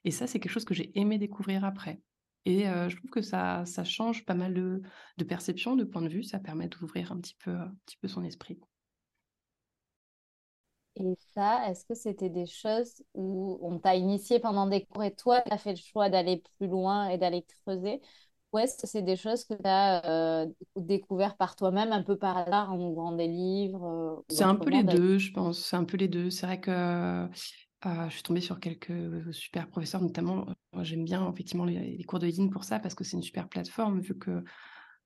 et 0.04 0.12
ça 0.12 0.28
c'est 0.28 0.38
quelque 0.38 0.52
chose 0.52 0.64
que 0.64 0.74
j'ai 0.74 0.96
aimé 0.96 1.18
découvrir 1.18 1.64
après. 1.64 2.00
Et 2.44 2.62
je 2.62 2.96
trouve 2.96 3.10
que 3.10 3.22
ça, 3.22 3.64
ça 3.66 3.82
change 3.82 4.24
pas 4.24 4.34
mal 4.34 4.54
de, 4.54 4.82
de 5.18 5.24
perception, 5.24 5.74
de 5.74 5.82
point 5.82 6.02
de 6.02 6.08
vue, 6.08 6.22
ça 6.22 6.38
permet 6.38 6.68
d'ouvrir 6.68 7.10
un 7.10 7.18
petit 7.18 7.36
peu, 7.42 7.50
un 7.50 7.74
petit 7.86 7.96
peu 7.96 8.06
son 8.06 8.22
esprit. 8.22 8.60
Et 10.96 11.16
ça, 11.34 11.68
est-ce 11.70 11.84
que 11.86 11.94
c'était 11.94 12.28
des 12.28 12.46
choses 12.46 13.02
où 13.14 13.58
on 13.62 13.78
t'a 13.78 13.96
initié 13.96 14.40
pendant 14.40 14.66
des 14.66 14.84
cours 14.84 15.04
et 15.04 15.14
toi, 15.14 15.40
tu 15.40 15.52
as 15.52 15.58
fait 15.58 15.70
le 15.70 15.76
choix 15.76 16.10
d'aller 16.10 16.42
plus 16.58 16.68
loin 16.68 17.08
et 17.08 17.18
d'aller 17.18 17.44
creuser? 17.64 18.00
Ou 18.52 18.58
est-ce 18.58 18.76
que 18.76 18.86
c'est 18.86 19.00
des 19.02 19.16
choses 19.16 19.44
que 19.44 19.54
tu 19.54 19.60
as 19.64 20.04
euh, 20.42 20.46
découvert 20.76 21.36
par 21.38 21.56
toi-même, 21.56 21.92
un 21.92 22.02
peu 22.02 22.16
par 22.18 22.36
hasard, 22.36 22.70
en 22.72 22.78
ouvrant 22.78 23.12
des 23.12 23.26
livres 23.26 24.22
euh, 24.30 24.34
C'est 24.34 24.44
un 24.44 24.54
peu 24.54 24.68
les 24.68 24.84
deux, 24.84 25.18
je 25.18 25.32
pense. 25.32 25.64
C'est 25.64 25.76
un 25.76 25.84
peu 25.84 25.96
les 25.96 26.08
deux. 26.08 26.28
C'est 26.28 26.44
vrai 26.44 26.60
que 26.60 26.70
euh, 26.70 27.28
je 27.82 28.10
suis 28.10 28.22
tombée 28.22 28.42
sur 28.42 28.60
quelques 28.60 28.92
super 29.32 29.68
professeurs, 29.68 30.02
notamment, 30.02 30.44
j'aime 30.82 31.04
bien 31.04 31.26
effectivement 31.32 31.64
les, 31.64 31.96
les 31.96 32.04
cours 32.04 32.18
de 32.18 32.28
yin 32.28 32.50
pour 32.50 32.64
ça, 32.64 32.78
parce 32.78 32.94
que 32.94 33.04
c'est 33.04 33.16
une 33.16 33.22
super 33.22 33.48
plateforme, 33.48 34.00
vu 34.00 34.16
que 34.18 34.44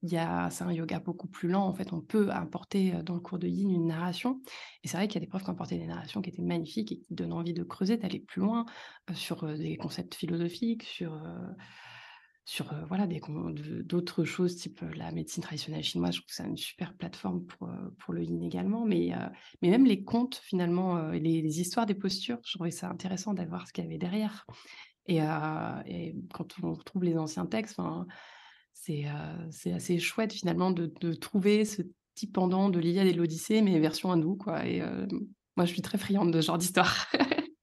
c'est 0.08 0.64
un 0.64 0.72
yoga 0.72 1.00
beaucoup 1.00 1.28
plus 1.28 1.48
lent. 1.48 1.66
En 1.66 1.74
fait, 1.74 1.92
on 1.92 2.00
peut 2.00 2.30
apporter 2.30 2.92
dans 3.04 3.14
le 3.14 3.20
cours 3.20 3.38
de 3.38 3.48
yin 3.48 3.70
une 3.70 3.86
narration. 3.86 4.40
Et 4.82 4.88
c'est 4.88 4.96
vrai 4.96 5.08
qu'il 5.08 5.14
y 5.14 5.22
a 5.22 5.26
des 5.26 5.28
profs 5.28 5.44
qui 5.44 5.50
apporté 5.50 5.78
des 5.78 5.86
narrations 5.86 6.22
qui 6.22 6.30
étaient 6.30 6.42
magnifiques 6.42 6.92
et 6.92 6.98
qui 6.98 7.14
donnent 7.14 7.32
envie 7.32 7.54
de 7.54 7.62
creuser, 7.62 7.96
d'aller 7.96 8.20
plus 8.20 8.40
loin 8.40 8.66
sur 9.14 9.46
des 9.56 9.76
concepts 9.76 10.14
philosophiques, 10.14 10.84
sur, 12.44 12.72
voilà, 12.88 13.08
d'autres 13.84 14.24
choses 14.24 14.56
type 14.56 14.80
la 14.94 15.10
médecine 15.12 15.42
traditionnelle 15.42 15.82
chinoise. 15.82 16.14
Je 16.14 16.20
trouve 16.20 16.28
que 16.28 16.34
c'est 16.34 16.44
une 16.44 16.56
super 16.56 16.94
plateforme 16.94 17.44
pour, 17.44 17.68
pour 17.98 18.14
le 18.14 18.22
yin 18.22 18.42
également. 18.42 18.84
Mais, 18.84 19.12
mais 19.62 19.70
même 19.70 19.84
les 19.84 20.04
contes, 20.04 20.36
finalement, 20.36 21.10
les, 21.10 21.60
histoires 21.60 21.86
des 21.86 21.94
postures, 21.94 22.38
je 22.44 22.54
trouvais 22.54 22.70
ça 22.70 22.88
intéressant 22.88 23.34
d'avoir 23.34 23.66
ce 23.66 23.72
qu'il 23.72 23.84
y 23.84 23.86
avait 23.86 23.98
derrière. 23.98 24.46
Et, 25.08 25.20
quand 26.32 26.54
on 26.62 26.74
retrouve 26.74 27.04
les 27.04 27.16
anciens 27.16 27.46
textes, 27.46 27.78
c'est 28.76 29.72
assez 29.72 29.98
chouette 29.98 30.32
finalement 30.32 30.70
de, 30.70 31.14
trouver 31.14 31.64
ce 31.64 31.82
petit 32.14 32.26
pendant 32.26 32.70
de 32.70 32.78
l'Iliade 32.78 33.06
et 33.06 33.12
de 33.12 33.18
l'Odyssée, 33.18 33.62
mais 33.62 33.78
version 33.78 34.12
hindoue, 34.12 34.36
quoi. 34.36 34.66
Et 34.66 34.82
moi, 35.56 35.64
je 35.64 35.72
suis 35.72 35.82
très 35.82 35.98
friande 35.98 36.32
de 36.32 36.40
ce 36.40 36.46
genre 36.46 36.58
d'histoire. 36.58 37.06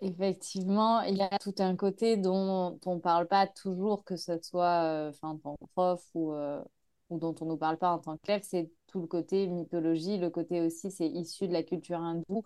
Effectivement, 0.00 1.00
il 1.02 1.16
y 1.16 1.22
a 1.22 1.38
tout 1.38 1.54
un 1.58 1.76
côté 1.76 2.16
dont 2.16 2.78
on 2.84 2.94
ne 2.96 3.00
parle 3.00 3.28
pas 3.28 3.46
toujours, 3.46 4.04
que 4.04 4.16
ce 4.16 4.38
soit 4.42 5.10
enfin, 5.10 5.30
en 5.30 5.38
tant 5.38 5.56
que 5.56 5.66
prof 5.74 6.04
ou, 6.14 6.34
ou 7.10 7.18
dont 7.18 7.34
on 7.40 7.44
ne 7.44 7.50
nous 7.50 7.56
parle 7.56 7.78
pas 7.78 7.92
en 7.92 7.98
tant 7.98 8.16
qu'élève, 8.18 8.42
c'est 8.44 8.70
tout 8.86 9.00
le 9.00 9.06
côté 9.06 9.46
mythologie, 9.46 10.18
le 10.18 10.30
côté 10.30 10.60
aussi, 10.60 10.90
c'est 10.90 11.08
issu 11.08 11.48
de 11.48 11.52
la 11.52 11.62
culture 11.62 12.00
hindoue. 12.00 12.44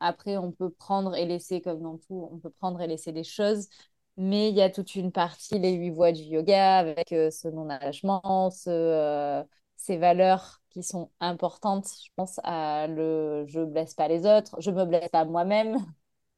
Après, 0.00 0.36
on 0.36 0.52
peut 0.52 0.70
prendre 0.70 1.14
et 1.14 1.26
laisser, 1.26 1.60
comme 1.60 1.82
dans 1.82 1.98
tout, 1.98 2.28
on 2.32 2.38
peut 2.38 2.50
prendre 2.50 2.80
et 2.80 2.86
laisser 2.86 3.12
des 3.12 3.24
choses, 3.24 3.68
mais 4.16 4.48
il 4.50 4.56
y 4.56 4.62
a 4.62 4.70
toute 4.70 4.94
une 4.94 5.12
partie, 5.12 5.58
les 5.58 5.72
huit 5.74 5.90
voies 5.90 6.12
du 6.12 6.22
yoga, 6.22 6.78
avec 6.78 7.12
euh, 7.12 7.30
ce 7.30 7.48
non-attachement, 7.48 8.50
ce, 8.50 8.70
euh, 8.70 9.44
ces 9.76 9.98
valeurs 9.98 10.62
qui 10.70 10.82
sont 10.82 11.10
importantes. 11.20 11.86
Je 12.04 12.10
pense 12.16 12.40
à 12.44 12.86
le 12.88 13.44
je 13.48 13.60
blesse 13.64 13.94
pas 13.94 14.08
les 14.08 14.26
autres, 14.26 14.60
je 14.60 14.70
me 14.70 14.84
blesse 14.84 15.08
pas 15.10 15.24
moi-même. 15.24 15.76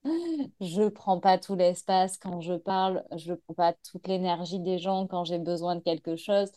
je 0.60 0.88
prends 0.88 1.20
pas 1.20 1.38
tout 1.38 1.54
l'espace 1.56 2.16
quand 2.18 2.40
je 2.40 2.54
parle, 2.54 3.04
je 3.16 3.34
prends 3.34 3.54
pas 3.54 3.72
toute 3.90 4.06
l'énergie 4.08 4.60
des 4.60 4.78
gens 4.78 5.06
quand 5.06 5.24
j'ai 5.24 5.38
besoin 5.38 5.76
de 5.76 5.80
quelque 5.80 6.16
chose. 6.16 6.50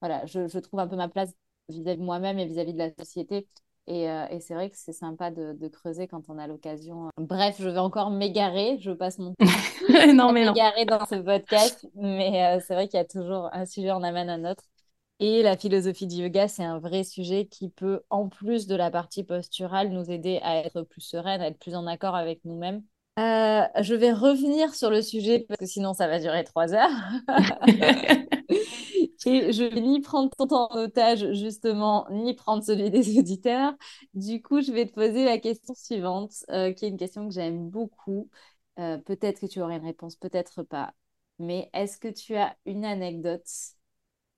Voilà, 0.00 0.24
je, 0.26 0.48
je 0.48 0.58
trouve 0.58 0.80
un 0.80 0.88
peu 0.88 0.96
ma 0.96 1.08
place 1.08 1.32
vis-à-vis 1.68 1.98
de 1.98 2.04
moi-même 2.04 2.38
et 2.38 2.46
vis-à-vis 2.46 2.72
de 2.74 2.78
la 2.78 2.90
société. 2.94 3.46
Et, 3.88 4.10
euh, 4.10 4.26
et 4.30 4.40
c'est 4.40 4.54
vrai 4.54 4.68
que 4.68 4.76
c'est 4.76 4.92
sympa 4.92 5.30
de, 5.30 5.52
de, 5.52 5.68
creuser 5.68 6.08
quand 6.08 6.28
on 6.28 6.38
a 6.38 6.46
l'occasion. 6.48 7.08
Bref, 7.18 7.56
je 7.60 7.68
vais 7.68 7.78
encore 7.78 8.10
m'égarer. 8.10 8.78
Je 8.80 8.90
passe 8.90 9.18
mon 9.18 9.32
temps 9.34 9.46
non, 10.14 10.32
mais 10.32 10.44
m'égarer 10.44 10.84
dans 10.84 11.06
ce 11.06 11.14
podcast. 11.16 11.86
Mais 11.94 12.44
euh, 12.44 12.60
c'est 12.66 12.74
vrai 12.74 12.88
qu'il 12.88 12.98
y 12.98 13.02
a 13.02 13.04
toujours 13.04 13.48
un 13.52 13.64
sujet 13.64 13.92
en 13.92 14.02
amène 14.02 14.28
un 14.28 14.50
autre. 14.50 14.64
Et 15.18 15.42
la 15.42 15.56
philosophie 15.56 16.06
du 16.06 16.16
yoga, 16.16 16.48
c'est 16.48 16.64
un 16.64 16.78
vrai 16.78 17.04
sujet 17.04 17.46
qui 17.46 17.70
peut, 17.70 18.02
en 18.10 18.28
plus 18.28 18.66
de 18.66 18.74
la 18.74 18.90
partie 18.90 19.24
posturale, 19.24 19.90
nous 19.90 20.10
aider 20.10 20.40
à 20.42 20.58
être 20.58 20.82
plus 20.82 21.00
sereine, 21.00 21.40
à 21.40 21.46
être 21.46 21.58
plus 21.58 21.74
en 21.74 21.86
accord 21.86 22.14
avec 22.14 22.44
nous-mêmes. 22.44 22.82
Euh, 23.18 23.62
je 23.80 23.94
vais 23.94 24.12
revenir 24.12 24.74
sur 24.74 24.90
le 24.90 25.00
sujet 25.00 25.46
parce 25.48 25.58
que 25.58 25.64
sinon 25.64 25.94
ça 25.94 26.06
va 26.06 26.18
durer 26.18 26.44
trois 26.44 26.74
heures. 26.74 26.90
Et 29.26 29.52
je 29.52 29.64
vais 29.64 29.80
ni 29.80 30.00
prendre 30.00 30.30
ton 30.36 30.46
temps 30.46 30.68
en 30.70 30.76
otage, 30.84 31.32
justement, 31.32 32.06
ni 32.10 32.34
prendre 32.34 32.62
celui 32.62 32.90
des 32.90 33.18
auditeurs. 33.18 33.74
Du 34.14 34.40
coup, 34.40 34.60
je 34.62 34.70
vais 34.72 34.86
te 34.86 34.92
poser 34.92 35.24
la 35.24 35.38
question 35.38 35.74
suivante, 35.74 36.32
euh, 36.50 36.72
qui 36.72 36.84
est 36.84 36.88
une 36.88 36.96
question 36.96 37.26
que 37.28 37.34
j'aime 37.34 37.68
beaucoup. 37.68 38.30
Euh, 38.78 38.98
peut-être 38.98 39.40
que 39.40 39.46
tu 39.46 39.60
aurais 39.60 39.76
une 39.78 39.84
réponse, 39.84 40.16
peut-être 40.16 40.62
pas. 40.62 40.94
Mais 41.40 41.70
est-ce 41.74 41.98
que 41.98 42.08
tu 42.08 42.36
as 42.36 42.56
une 42.66 42.84
anecdote, 42.84 43.48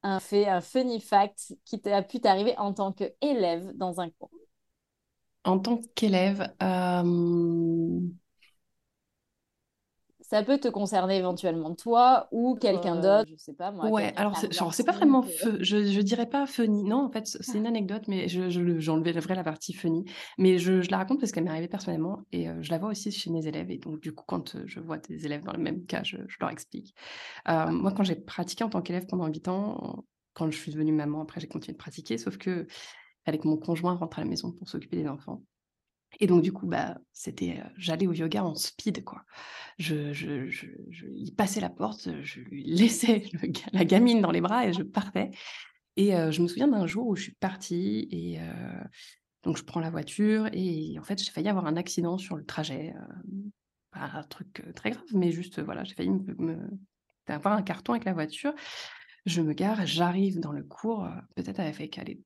un 0.03 0.20
fait, 0.20 0.46
un 0.48 0.61
funny 0.61 1.01
fact 1.01 1.55
qui 1.64 1.81
a 1.90 2.03
pu 2.03 2.20
t'arriver 2.20 2.57
en 2.59 2.72
tant 2.72 2.92
qu'élève 2.92 3.72
dans 3.77 4.01
un 4.01 4.11
cours 4.11 4.31
En 5.44 5.59
tant 5.59 5.81
qu'élève, 5.94 6.55
euh, 6.62 8.01
ça 10.28 10.42
peut 10.42 10.58
te 10.58 10.68
concerner 10.68 11.16
éventuellement 11.16 11.74
toi 11.74 12.28
ou 12.32 12.54
quelqu'un 12.56 12.96
Euh, 12.96 13.00
d'autre, 13.00 13.30
je 13.30 13.36
sais 13.36 13.54
pas 13.54 13.70
moi. 13.72 13.90
Ouais, 13.90 14.12
alors 14.16 14.36
c'est 14.36 14.46
arrive 14.46 14.58
genre, 14.58 14.74
c'est 14.74 14.84
pas 14.84 14.92
vraiment 14.92 15.22
feu, 15.22 15.58
je, 15.60 15.84
je 15.84 16.00
dirais 16.00 16.28
pas 16.28 16.46
funny. 16.46 16.84
Non, 16.84 17.04
en 17.04 17.10
fait, 17.10 17.26
c'est 17.26 17.58
une 17.58 17.66
anecdote, 17.66 18.02
mais 18.08 18.28
je, 18.28 18.50
j'enlèverai 18.78 19.34
la 19.34 19.42
partie 19.44 19.72
funny. 19.72 20.04
Mais 20.36 20.58
je, 20.58 20.82
je 20.82 20.90
la 20.90 20.98
raconte 20.98 21.20
parce 21.20 21.32
qu'elle 21.32 21.44
m'est 21.44 21.50
arrivée 21.50 21.68
personnellement 21.68 22.22
et 22.32 22.48
euh, 22.48 22.62
je 22.62 22.70
la 22.70 22.78
vois 22.78 22.90
aussi 22.90 23.10
chez 23.10 23.30
mes 23.30 23.46
élèves. 23.46 23.70
Et 23.70 23.78
donc, 23.78 24.00
du 24.00 24.12
coup, 24.14 24.24
quand 24.26 24.54
euh, 24.54 24.62
je 24.66 24.80
vois 24.80 24.98
des 24.98 25.24
élèves 25.26 25.42
dans 25.44 25.52
le 25.52 25.58
même 25.62 25.86
cas, 25.86 26.02
je, 26.04 26.16
je 26.28 26.36
leur 26.40 26.50
explique. 26.50 26.94
Euh, 27.48 27.70
moi, 27.70 27.92
quand 27.92 28.04
j'ai 28.04 28.16
pratiqué 28.16 28.64
en 28.64 28.68
tant 28.68 28.82
qu'élève 28.82 29.06
pendant 29.06 29.26
8 29.26 29.48
ans, 29.48 30.04
quand 30.34 30.50
je 30.50 30.58
suis 30.58 30.72
devenue 30.72 30.92
maman, 30.92 31.22
après, 31.22 31.40
j'ai 31.40 31.48
continué 31.48 31.72
de 31.72 31.78
pratiquer, 31.78 32.18
sauf 32.18 32.36
que 32.38 32.66
avec 33.26 33.44
mon 33.44 33.56
conjoint 33.56 33.94
rentre 33.94 34.18
à 34.18 34.22
la 34.22 34.28
maison 34.28 34.52
pour 34.52 34.68
s'occuper 34.68 34.96
des 34.96 35.08
enfants. 35.08 35.42
Et 36.20 36.26
donc, 36.26 36.42
du 36.42 36.52
coup, 36.52 36.66
bah, 36.66 36.98
c'était, 37.12 37.62
j'allais 37.76 38.06
au 38.06 38.12
yoga 38.12 38.44
en 38.44 38.54
speed, 38.54 39.04
quoi. 39.04 39.24
Je, 39.78 40.12
je, 40.12 40.48
je, 40.48 40.66
je- 40.90 41.06
il 41.14 41.34
passait 41.34 41.60
la 41.60 41.70
porte, 41.70 42.08
je 42.22 42.40
lui 42.40 42.64
laissais 42.66 43.24
la 43.72 43.84
gamine 43.84 44.20
dans 44.20 44.30
les 44.32 44.40
bras 44.40 44.66
et 44.66 44.72
je 44.72 44.82
partais. 44.82 45.30
Et 45.96 46.12
je 46.12 46.42
me 46.42 46.48
souviens 46.48 46.68
d'un 46.68 46.86
jour 46.86 47.08
où 47.08 47.16
je 47.16 47.22
suis 47.24 47.34
partie 47.34 48.08
et 48.12 48.38
donc 49.42 49.56
je 49.56 49.64
prends 49.64 49.80
la 49.80 49.90
voiture 49.90 50.48
et 50.52 50.96
en 50.98 51.02
fait, 51.02 51.22
j'ai 51.22 51.30
failli 51.30 51.48
avoir 51.48 51.66
un 51.66 51.76
accident 51.76 52.18
sur 52.18 52.36
le 52.36 52.44
trajet. 52.44 52.94
pas 53.90 54.10
un 54.14 54.22
truc 54.24 54.62
très 54.74 54.90
grave, 54.90 55.04
mais 55.14 55.32
juste, 55.32 55.60
voilà, 55.60 55.84
j'ai 55.84 55.94
failli 55.94 56.10
me, 56.10 56.58
avoir 57.26 57.54
un 57.54 57.62
carton 57.62 57.92
avec 57.92 58.04
la 58.04 58.12
voiture. 58.12 58.52
Je 59.26 59.42
me 59.42 59.52
gare, 59.52 59.86
j'arrive 59.86 60.40
dans 60.40 60.52
le 60.52 60.64
cours, 60.64 61.08
peut-être 61.36 61.60
avec 61.60 61.98
allez, 61.98 62.20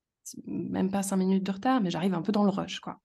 même 0.46 0.90
pas 0.90 1.02
cinq 1.02 1.16
minutes 1.16 1.44
de 1.44 1.52
retard, 1.52 1.80
mais 1.80 1.90
j'arrive 1.90 2.14
un 2.14 2.22
peu 2.22 2.32
dans 2.32 2.44
le 2.44 2.50
rush, 2.50 2.80
quoi. 2.80 3.00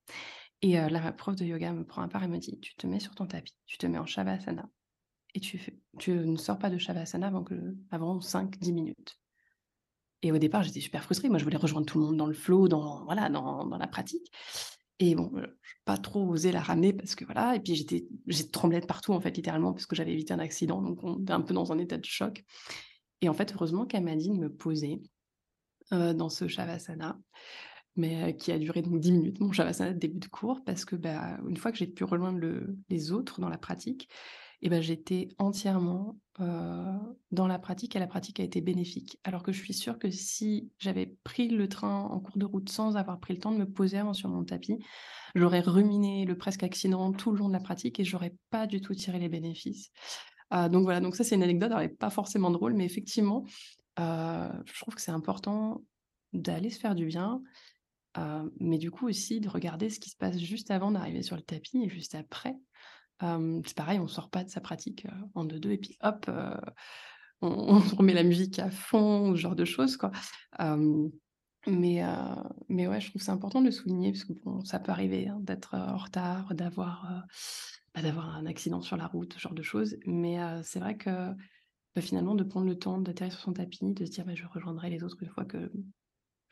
Et 0.61 0.79
euh, 0.79 0.89
la 0.89 1.11
prof 1.11 1.35
de 1.35 1.45
yoga 1.45 1.71
me 1.73 1.85
prend 1.85 2.01
à 2.01 2.07
part 2.07 2.23
et 2.23 2.27
me 2.27 2.37
dit, 2.37 2.59
tu 2.59 2.75
te 2.75 2.87
mets 2.87 2.99
sur 2.99 3.13
ton 3.13 3.27
tapis, 3.27 3.55
tu 3.65 3.77
te 3.77 3.85
mets 3.85 3.99
en 3.99 4.05
shavasana 4.05 4.69
et 5.33 5.39
tu, 5.39 5.61
tu 5.99 6.11
ne 6.11 6.37
sors 6.37 6.57
pas 6.57 6.69
de 6.69 6.77
shavasana 6.77 7.27
avant, 7.27 7.43
que, 7.43 7.75
avant 7.91 8.19
5-10 8.19 8.73
minutes. 8.73 9.19
Et 10.23 10.31
au 10.31 10.39
départ, 10.39 10.63
j'étais 10.63 10.79
super 10.79 11.03
frustrée. 11.03 11.29
Moi, 11.29 11.37
je 11.37 11.43
voulais 11.43 11.57
rejoindre 11.57 11.85
tout 11.85 11.99
le 11.99 12.05
monde 12.05 12.17
dans 12.17 12.25
le 12.25 12.33
flow, 12.33 12.67
dans, 12.67 13.05
voilà, 13.05 13.29
dans, 13.29 13.65
dans 13.67 13.77
la 13.77 13.87
pratique. 13.87 14.31
Et 14.99 15.13
bon, 15.13 15.31
je 15.35 15.41
n'ai 15.41 15.47
pas 15.85 15.97
trop 15.97 16.27
osé 16.27 16.51
la 16.51 16.61
ramener 16.61 16.91
parce 16.91 17.13
que 17.13 17.23
voilà. 17.23 17.55
Et 17.55 17.59
puis, 17.59 17.75
j'étais, 17.75 18.07
j'ai 18.25 18.49
tremblé 18.49 18.79
de 18.79 18.87
partout, 18.87 19.13
en 19.13 19.21
fait, 19.21 19.35
littéralement, 19.35 19.73
parce 19.73 19.85
que 19.85 19.95
j'avais 19.95 20.13
évité 20.13 20.33
un 20.33 20.39
accident. 20.39 20.81
Donc, 20.81 21.03
on 21.03 21.21
était 21.21 21.33
un 21.33 21.41
peu 21.41 21.53
dans 21.53 21.71
un 21.71 21.77
état 21.77 21.97
de 21.97 22.05
choc. 22.05 22.43
Et 23.21 23.29
en 23.29 23.33
fait, 23.33 23.53
heureusement 23.53 23.85
qu'elle 23.85 24.03
m'a 24.03 24.15
dit 24.15 24.29
de 24.29 24.37
me 24.37 24.51
poser 24.51 25.03
euh, 25.93 26.13
dans 26.13 26.29
ce 26.29 26.47
shavasana 26.47 27.19
mais 27.97 28.23
euh, 28.23 28.31
qui 28.31 28.51
a 28.51 28.59
duré 28.59 28.81
donc 28.81 28.99
10 28.99 29.11
minutes, 29.11 29.39
mon 29.39 29.51
Shavasana 29.51 29.93
de 29.93 29.99
début 29.99 30.19
de 30.19 30.27
cours, 30.27 30.63
parce 30.65 30.85
que 30.85 30.95
bah, 30.95 31.37
une 31.47 31.57
fois 31.57 31.71
que 31.71 31.77
j'ai 31.77 31.87
pu 31.87 32.03
rejoindre 32.03 32.39
le- 32.39 32.77
les 32.89 33.11
autres 33.11 33.41
dans 33.41 33.49
la 33.49 33.57
pratique, 33.57 34.09
et 34.61 34.69
ben 34.69 34.81
j'étais 34.81 35.29
entièrement 35.37 36.19
euh, 36.39 36.93
dans 37.31 37.47
la 37.47 37.59
pratique 37.59 37.95
et 37.95 37.99
la 37.99 38.07
pratique 38.07 38.39
a 38.39 38.43
été 38.43 38.59
bénéfique. 38.61 39.19
Alors 39.23 39.43
que 39.43 39.51
je 39.51 39.61
suis 39.61 39.73
sûre 39.73 39.99
que 39.99 40.09
si 40.09 40.71
j'avais 40.79 41.15
pris 41.23 41.47
le 41.47 41.69
train 41.69 42.01
en 42.05 42.19
cours 42.19 42.37
de 42.37 42.45
route 42.45 42.69
sans 42.69 42.97
avoir 42.97 43.19
pris 43.19 43.33
le 43.35 43.39
temps 43.39 43.51
de 43.51 43.57
me 43.57 43.69
poser 43.69 43.99
avant 43.99 44.13
sur 44.13 44.29
mon 44.29 44.43
tapis, 44.43 44.79
j'aurais 45.35 45.59
ruminé 45.59 46.25
le 46.25 46.35
presque 46.37 46.63
accident 46.63 47.11
tout 47.11 47.31
le 47.31 47.37
long 47.37 47.47
de 47.49 47.53
la 47.53 47.59
pratique 47.59 47.99
et 47.99 48.03
j'aurais 48.03 48.35
pas 48.49 48.65
du 48.67 48.81
tout 48.81 48.95
tiré 48.95 49.19
les 49.19 49.29
bénéfices. 49.29 49.91
Euh, 50.53 50.69
donc 50.69 50.83
voilà, 50.83 51.01
donc 51.01 51.15
ça 51.15 51.23
c'est 51.23 51.35
une 51.35 51.43
anecdote, 51.43 51.71
elle 51.75 51.81
n'est 51.81 51.89
pas 51.89 52.09
forcément 52.09 52.49
drôle, 52.49 52.73
mais 52.73 52.85
effectivement, 52.85 53.43
euh, 53.99 54.49
je 54.65 54.79
trouve 54.79 54.95
que 54.95 55.01
c'est 55.01 55.11
important 55.11 55.83
d'aller 56.33 56.69
se 56.69 56.79
faire 56.79 56.95
du 56.95 57.05
bien, 57.05 57.41
mais 58.59 58.77
du 58.77 58.91
coup 58.91 59.07
aussi 59.07 59.39
de 59.39 59.49
regarder 59.49 59.89
ce 59.89 59.99
qui 59.99 60.09
se 60.09 60.17
passe 60.17 60.37
juste 60.37 60.71
avant 60.71 60.91
d'arriver 60.91 61.21
sur 61.21 61.35
le 61.35 61.41
tapis 61.41 61.83
et 61.83 61.89
juste 61.89 62.15
après. 62.15 62.55
C'est 63.21 63.75
pareil, 63.75 63.99
on 63.99 64.07
sort 64.07 64.29
pas 64.29 64.43
de 64.43 64.49
sa 64.49 64.61
pratique 64.61 65.07
en 65.33 65.43
deux-deux 65.43 65.71
et 65.71 65.77
puis 65.77 65.97
hop, 66.01 66.29
on, 67.41 67.79
remet 67.79 68.13
la 68.13 68.23
musique 68.23 68.59
à 68.59 68.69
fond, 68.69 69.35
ce 69.35 69.39
genre 69.39 69.55
de 69.55 69.65
choses 69.65 69.97
quoi. 69.97 70.11
Mais, 71.67 72.01
mais 72.69 72.87
ouais, 72.87 73.01
je 73.01 73.09
trouve 73.09 73.21
c'est 73.21 73.31
important 73.31 73.59
de 73.61 73.65
le 73.65 73.71
souligner 73.71 74.11
parce 74.11 74.23
que 74.23 74.33
bon, 74.33 74.63
ça 74.63 74.79
peut 74.79 74.91
arriver 74.91 75.27
hein, 75.27 75.39
d'être 75.41 75.75
en 75.75 75.97
retard, 75.97 76.53
d'avoir 76.53 77.25
bah, 77.93 78.01
d'avoir 78.01 78.35
un 78.35 78.45
accident 78.45 78.81
sur 78.81 78.95
la 78.95 79.07
route, 79.07 79.33
ce 79.33 79.39
genre 79.39 79.55
de 79.55 79.63
choses. 79.63 79.97
Mais 80.05 80.37
c'est 80.63 80.79
vrai 80.79 80.97
que 80.97 81.33
bah, 81.97 82.01
finalement 82.01 82.35
de 82.35 82.43
prendre 82.43 82.67
le 82.67 82.77
temps 82.77 82.99
d'atterrir 82.99 83.33
sur 83.33 83.41
son 83.41 83.53
tapis, 83.53 83.91
de 83.93 84.05
se 84.05 84.11
dire 84.11 84.23
bah, 84.23 84.35
je 84.35 84.45
rejoindrai 84.45 84.91
les 84.91 85.03
autres 85.03 85.17
une 85.19 85.29
fois 85.29 85.45
que 85.45 85.71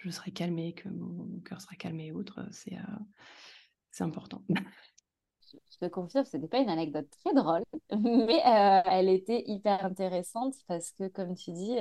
je 0.05 0.11
serai 0.11 0.31
calmée, 0.31 0.73
que 0.73 0.87
mon 0.89 1.39
cœur 1.41 1.59
sera 1.61 1.75
calmé 1.75 2.07
et 2.07 2.11
autres, 2.11 2.45
c'est 2.51 2.75
euh, 2.75 2.99
c'est 3.91 4.03
important. 4.03 4.43
Je 5.71 5.77
te 5.77 5.85
confirme, 5.85 6.25
ce 6.25 6.35
n'était 6.35 6.49
pas 6.49 6.59
une 6.59 6.69
anecdote 6.69 7.07
très 7.23 7.33
drôle, 7.33 7.63
mais 7.91 8.41
euh, 8.45 8.81
elle 8.85 9.07
était 9.09 9.43
hyper 9.47 9.85
intéressante 9.85 10.53
parce 10.67 10.91
que, 10.91 11.07
comme 11.07 11.35
tu 11.35 11.51
dis, 11.51 11.77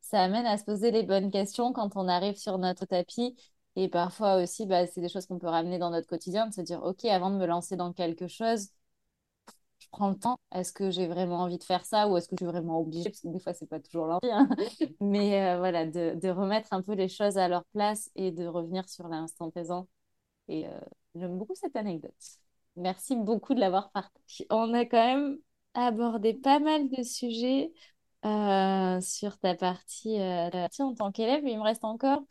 ça 0.00 0.22
amène 0.22 0.46
à 0.46 0.58
se 0.58 0.64
poser 0.64 0.90
les 0.90 1.04
bonnes 1.04 1.30
questions 1.30 1.72
quand 1.72 1.96
on 1.96 2.08
arrive 2.08 2.36
sur 2.36 2.58
notre 2.58 2.84
tapis. 2.84 3.36
Et 3.76 3.88
parfois 3.88 4.42
aussi, 4.42 4.66
bah, 4.66 4.86
c'est 4.86 5.00
des 5.00 5.08
choses 5.08 5.26
qu'on 5.26 5.38
peut 5.38 5.46
ramener 5.46 5.78
dans 5.78 5.90
notre 5.90 6.08
quotidien, 6.08 6.48
de 6.48 6.52
se 6.54 6.60
dire, 6.60 6.82
OK, 6.82 7.04
avant 7.04 7.30
de 7.30 7.36
me 7.36 7.46
lancer 7.46 7.76
dans 7.76 7.92
quelque 7.92 8.26
chose, 8.26 8.68
prends 9.92 10.10
le 10.10 10.16
temps. 10.18 10.38
Est-ce 10.52 10.72
que 10.72 10.90
j'ai 10.90 11.06
vraiment 11.06 11.40
envie 11.40 11.58
de 11.58 11.64
faire 11.64 11.84
ça 11.86 12.08
ou 12.08 12.16
est-ce 12.16 12.28
que 12.28 12.36
je 12.38 12.44
suis 12.44 12.52
vraiment 12.52 12.80
obligée? 12.80 13.04
Parce 13.10 13.20
que 13.20 13.28
des 13.28 13.40
fois, 13.40 13.54
c'est 13.54 13.68
pas 13.68 13.80
toujours 13.80 14.06
l'envie. 14.06 14.30
hein. 14.32 14.48
Mais 15.00 15.42
euh, 15.54 15.58
voilà, 15.58 15.86
de, 15.86 16.14
de 16.20 16.28
remettre 16.30 16.72
un 16.72 16.82
peu 16.82 16.94
les 16.94 17.08
choses 17.08 17.38
à 17.38 17.48
leur 17.48 17.64
place 17.72 18.10
et 18.16 18.32
de 18.32 18.46
revenir 18.46 18.88
sur 18.88 19.08
l'instant 19.08 19.50
présent. 19.50 19.88
Et 20.48 20.66
euh, 20.66 20.70
j'aime 21.14 21.38
beaucoup 21.38 21.54
cette 21.54 21.76
anecdote. 21.76 22.14
Merci 22.76 23.16
beaucoup 23.16 23.54
de 23.54 23.60
l'avoir 23.60 23.90
partagée. 23.92 24.46
On 24.50 24.72
a 24.74 24.84
quand 24.86 25.04
même 25.06 25.38
abordé 25.74 26.34
pas 26.34 26.58
mal 26.60 26.88
de 26.90 27.02
sujets 27.02 27.72
euh, 28.24 29.00
sur 29.00 29.38
ta 29.38 29.54
partie, 29.54 30.16
ta 30.18 30.50
partie 30.50 30.82
en 30.82 30.94
tant 30.94 31.12
qu'élève. 31.12 31.42
Il 31.46 31.58
me 31.58 31.62
reste 31.62 31.84
encore, 31.84 32.22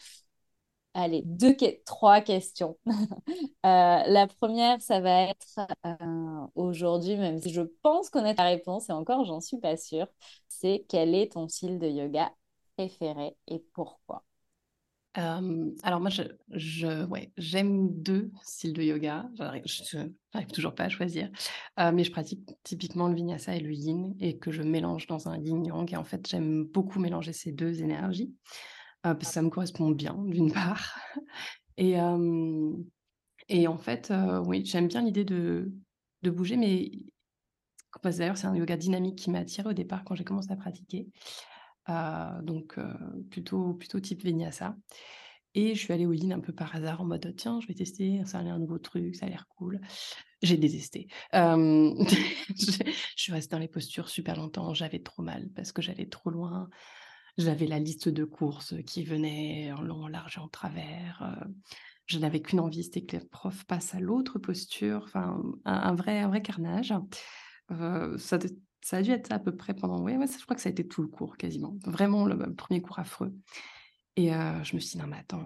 allez, 0.93 1.23
deux, 1.25 1.55
trois 1.85 2.21
questions. 2.21 2.77
Euh, 3.63 3.67
la 4.07 4.25
première, 4.25 4.81
ça 4.81 5.01
va 5.01 5.21
être 5.29 5.59
euh, 5.85 6.47
aujourd'hui, 6.55 7.15
même 7.15 7.39
si 7.39 7.53
je 7.53 7.61
pense 7.83 8.09
connaître 8.09 8.41
la 8.41 8.49
réponse, 8.49 8.89
et 8.89 8.91
encore, 8.91 9.23
j'en 9.23 9.39
suis 9.39 9.59
pas 9.59 9.77
sûre, 9.77 10.07
c'est 10.47 10.83
quel 10.89 11.13
est 11.13 11.33
ton 11.33 11.47
style 11.47 11.77
de 11.77 11.87
yoga 11.87 12.31
préféré 12.75 13.35
et 13.47 13.59
pourquoi? 13.73 14.23
Euh, 15.19 15.69
alors 15.83 15.99
moi, 15.99 16.09
je, 16.09 16.23
j'aime 17.37 18.01
deux 18.01 18.31
styles 18.41 18.73
de 18.73 18.81
yoga. 18.81 19.29
J'arrive, 19.35 19.65
toujours 20.51 20.73
pas 20.73 20.85
à 20.85 20.89
choisir, 20.89 21.29
mais 21.77 22.03
je 22.03 22.11
pratique 22.11 22.49
typiquement 22.63 23.07
le 23.07 23.13
vinyasa 23.13 23.55
et 23.55 23.59
le 23.59 23.73
yin, 23.73 24.15
et 24.19 24.39
que 24.39 24.51
je 24.51 24.63
mélange 24.63 25.05
dans 25.05 25.29
un 25.29 25.37
yin-yang. 25.37 25.93
Et 25.93 25.97
en 25.97 26.03
fait, 26.03 26.27
j'aime 26.27 26.63
beaucoup 26.63 26.99
mélanger 26.99 27.31
ces 27.31 27.51
deux 27.51 27.83
énergies, 27.83 28.33
parce 29.03 29.19
que 29.19 29.25
ça 29.25 29.41
me 29.41 29.49
correspond 29.49 29.91
bien, 29.91 30.15
d'une 30.27 30.51
part. 30.51 30.99
Et, 31.77 31.97
en 33.67 33.77
fait, 33.77 34.13
oui, 34.45 34.65
j'aime 34.65 34.87
bien 34.87 35.01
l'idée 35.01 35.25
de, 35.25 35.71
bouger, 36.23 36.57
mais 36.57 36.91
d'ailleurs, 38.03 38.37
c'est 38.37 38.47
un 38.47 38.55
yoga 38.55 38.77
dynamique 38.77 39.17
qui 39.17 39.31
m'a 39.31 39.39
attirée 39.39 39.69
au 39.69 39.73
départ 39.73 40.03
quand 40.03 40.15
j'ai 40.15 40.23
commencé 40.23 40.51
à 40.51 40.55
pratiquer. 40.55 41.07
Euh, 41.89 42.41
donc, 42.43 42.77
plutôt, 43.29 43.73
plutôt 43.73 43.99
type 43.99 44.23
vinyasa. 44.23 44.75
Et 45.53 45.75
je 45.75 45.79
suis 45.79 45.91
allée 45.91 46.05
au 46.05 46.13
yin 46.13 46.31
un 46.31 46.39
peu 46.39 46.53
par 46.53 46.73
hasard 46.75 47.01
en 47.01 47.05
mode 47.05 47.33
tiens, 47.35 47.59
je 47.59 47.67
vais 47.67 47.73
tester, 47.73 48.21
ça 48.25 48.39
a 48.39 48.43
l'air 48.43 48.53
un 48.53 48.59
nouveau 48.59 48.79
truc, 48.79 49.15
ça 49.15 49.25
a 49.25 49.29
l'air 49.29 49.47
cool. 49.49 49.81
J'ai 50.41 50.57
détesté. 50.57 51.07
Je 51.33 53.23
suis 53.23 53.33
restée 53.33 53.51
dans 53.51 53.59
les 53.59 53.67
postures 53.67 54.07
super 54.09 54.37
longtemps, 54.37 54.73
j'avais 54.73 54.99
trop 54.99 55.21
mal 55.21 55.49
parce 55.55 55.71
que 55.71 55.81
j'allais 55.81 56.07
trop 56.07 56.29
loin. 56.29 56.69
J'avais 57.37 57.67
la 57.67 57.79
liste 57.79 58.09
de 58.09 58.23
courses 58.25 58.75
qui 58.85 59.03
venait 59.03 59.71
en 59.71 59.81
long, 59.81 60.03
en 60.03 60.07
large 60.07 60.37
et 60.37 60.41
en 60.41 60.47
travers. 60.47 61.21
Euh, 61.23 61.47
je 62.07 62.19
n'avais 62.19 62.41
qu'une 62.41 62.59
envie, 62.59 62.83
c'était 62.83 63.05
que 63.05 63.17
le 63.17 63.25
prof 63.25 63.63
passe 63.65 63.95
à 63.95 63.99
l'autre 63.99 64.37
posture. 64.37 65.01
Enfin, 65.03 65.41
un, 65.65 65.95
vrai, 65.95 66.19
un 66.19 66.27
vrai 66.27 66.41
carnage. 66.41 66.93
Euh, 67.71 68.17
ça, 68.17 68.37
a 68.91 69.01
dû 69.01 69.11
être 69.11 69.31
à 69.31 69.39
peu 69.39 69.55
près 69.55 69.73
pendant. 69.73 70.05
Ça, 70.27 70.37
je 70.37 70.43
crois 70.43 70.55
que 70.55 70.61
ça 70.61 70.69
a 70.69 70.71
été 70.71 70.87
tout 70.87 71.01
le 71.01 71.07
cours 71.07 71.37
quasiment. 71.37 71.77
Vraiment 71.85 72.25
le, 72.25 72.53
premier 72.53 72.81
cours 72.81 72.99
affreux. 72.99 73.33
Et 74.17 74.29
je 74.31 74.75
me 74.75 74.79
suis 74.81 74.91
dit, 74.91 74.97
non, 74.97 75.07
mais 75.07 75.17
attends, 75.17 75.45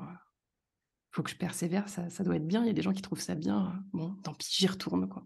faut 1.11 1.21
que 1.21 1.29
je 1.29 1.35
persévère, 1.35 1.87
ça, 1.87 2.09
ça 2.09 2.23
doit 2.23 2.37
être 2.37 2.47
bien. 2.47 2.63
Il 2.63 2.67
y 2.67 2.71
a 2.71 2.73
des 2.73 2.81
gens 2.81 2.93
qui 2.93 3.03
trouvent 3.03 3.21
ça 3.21 3.35
bien. 3.35 3.79
Bon, 3.93 4.15
tant 4.23 4.33
pis, 4.33 4.47
j'y 4.49 4.65
retourne, 4.65 5.07
quoi. 5.07 5.23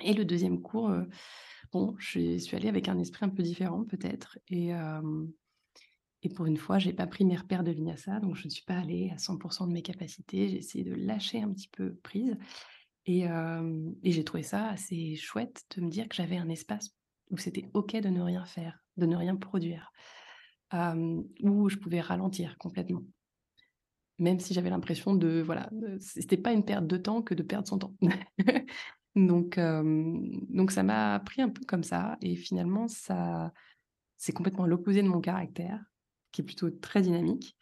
Et 0.00 0.12
le 0.12 0.24
deuxième 0.24 0.60
cours, 0.60 0.92
bon, 1.72 1.94
je 1.98 2.38
suis 2.38 2.56
allée 2.56 2.68
avec 2.68 2.88
un 2.88 2.98
esprit 2.98 3.24
un 3.24 3.28
peu 3.28 3.44
différent, 3.44 3.84
peut-être. 3.84 4.38
Et, 4.48 4.72
et 6.22 6.28
pour 6.28 6.46
une 6.46 6.56
fois, 6.56 6.78
j'ai 6.78 6.92
pas 6.92 7.06
pris 7.06 7.24
mes 7.24 7.36
repères 7.36 7.62
de 7.62 7.70
vinyasa, 7.70 8.18
donc 8.18 8.34
je 8.34 8.44
ne 8.44 8.50
suis 8.50 8.64
pas 8.64 8.78
allée 8.78 9.10
à 9.10 9.16
100% 9.16 9.68
de 9.68 9.72
mes 9.72 9.82
capacités. 9.82 10.48
J'ai 10.48 10.56
essayé 10.56 10.84
de 10.84 10.94
lâcher 10.94 11.42
un 11.42 11.52
petit 11.52 11.68
peu 11.68 11.94
prise. 11.94 12.36
Et, 13.06 13.26
j'ai 14.02 14.24
trouvé 14.24 14.42
ça 14.42 14.68
assez 14.68 15.16
chouette 15.16 15.64
de 15.76 15.80
me 15.80 15.88
dire 15.88 16.08
que 16.08 16.16
j'avais 16.16 16.36
un 16.36 16.48
espace 16.48 16.94
où 17.30 17.38
c'était 17.38 17.70
OK 17.72 17.92
de 17.94 18.08
ne 18.08 18.20
rien 18.20 18.44
faire, 18.44 18.82
de 18.96 19.06
ne 19.06 19.16
rien 19.16 19.36
produire, 19.36 19.92
où 20.72 21.68
je 21.68 21.76
pouvais 21.76 22.00
ralentir 22.00 22.58
complètement. 22.58 23.02
Même 24.18 24.40
si 24.40 24.52
j'avais 24.52 24.70
l'impression 24.70 25.14
de, 25.14 25.40
voilà, 25.40 25.70
c'était 26.00 26.36
pas 26.36 26.52
une 26.52 26.64
perte 26.64 26.86
de 26.86 26.96
temps 26.96 27.22
que 27.22 27.34
de 27.34 27.44
perdre 27.44 27.68
son 27.68 27.78
temps. 27.78 27.94
donc, 29.16 29.58
donc 29.58 30.70
ça 30.72 30.82
m'a 30.82 31.20
pris 31.20 31.40
un 31.40 31.48
peu 31.48 31.64
comme 31.64 31.84
ça. 31.84 32.18
Et 32.20 32.34
finalement, 32.34 32.88
ça, 32.88 33.52
c'est 34.18 34.32
complètement 34.32 34.66
l'opposé 34.66 35.02
de 35.02 35.08
mon 35.08 35.20
caractère, 35.20 35.82
qui 36.38 36.42
est 36.42 36.44
plutôt 36.44 36.70
très 36.70 37.02
dynamique. 37.02 37.56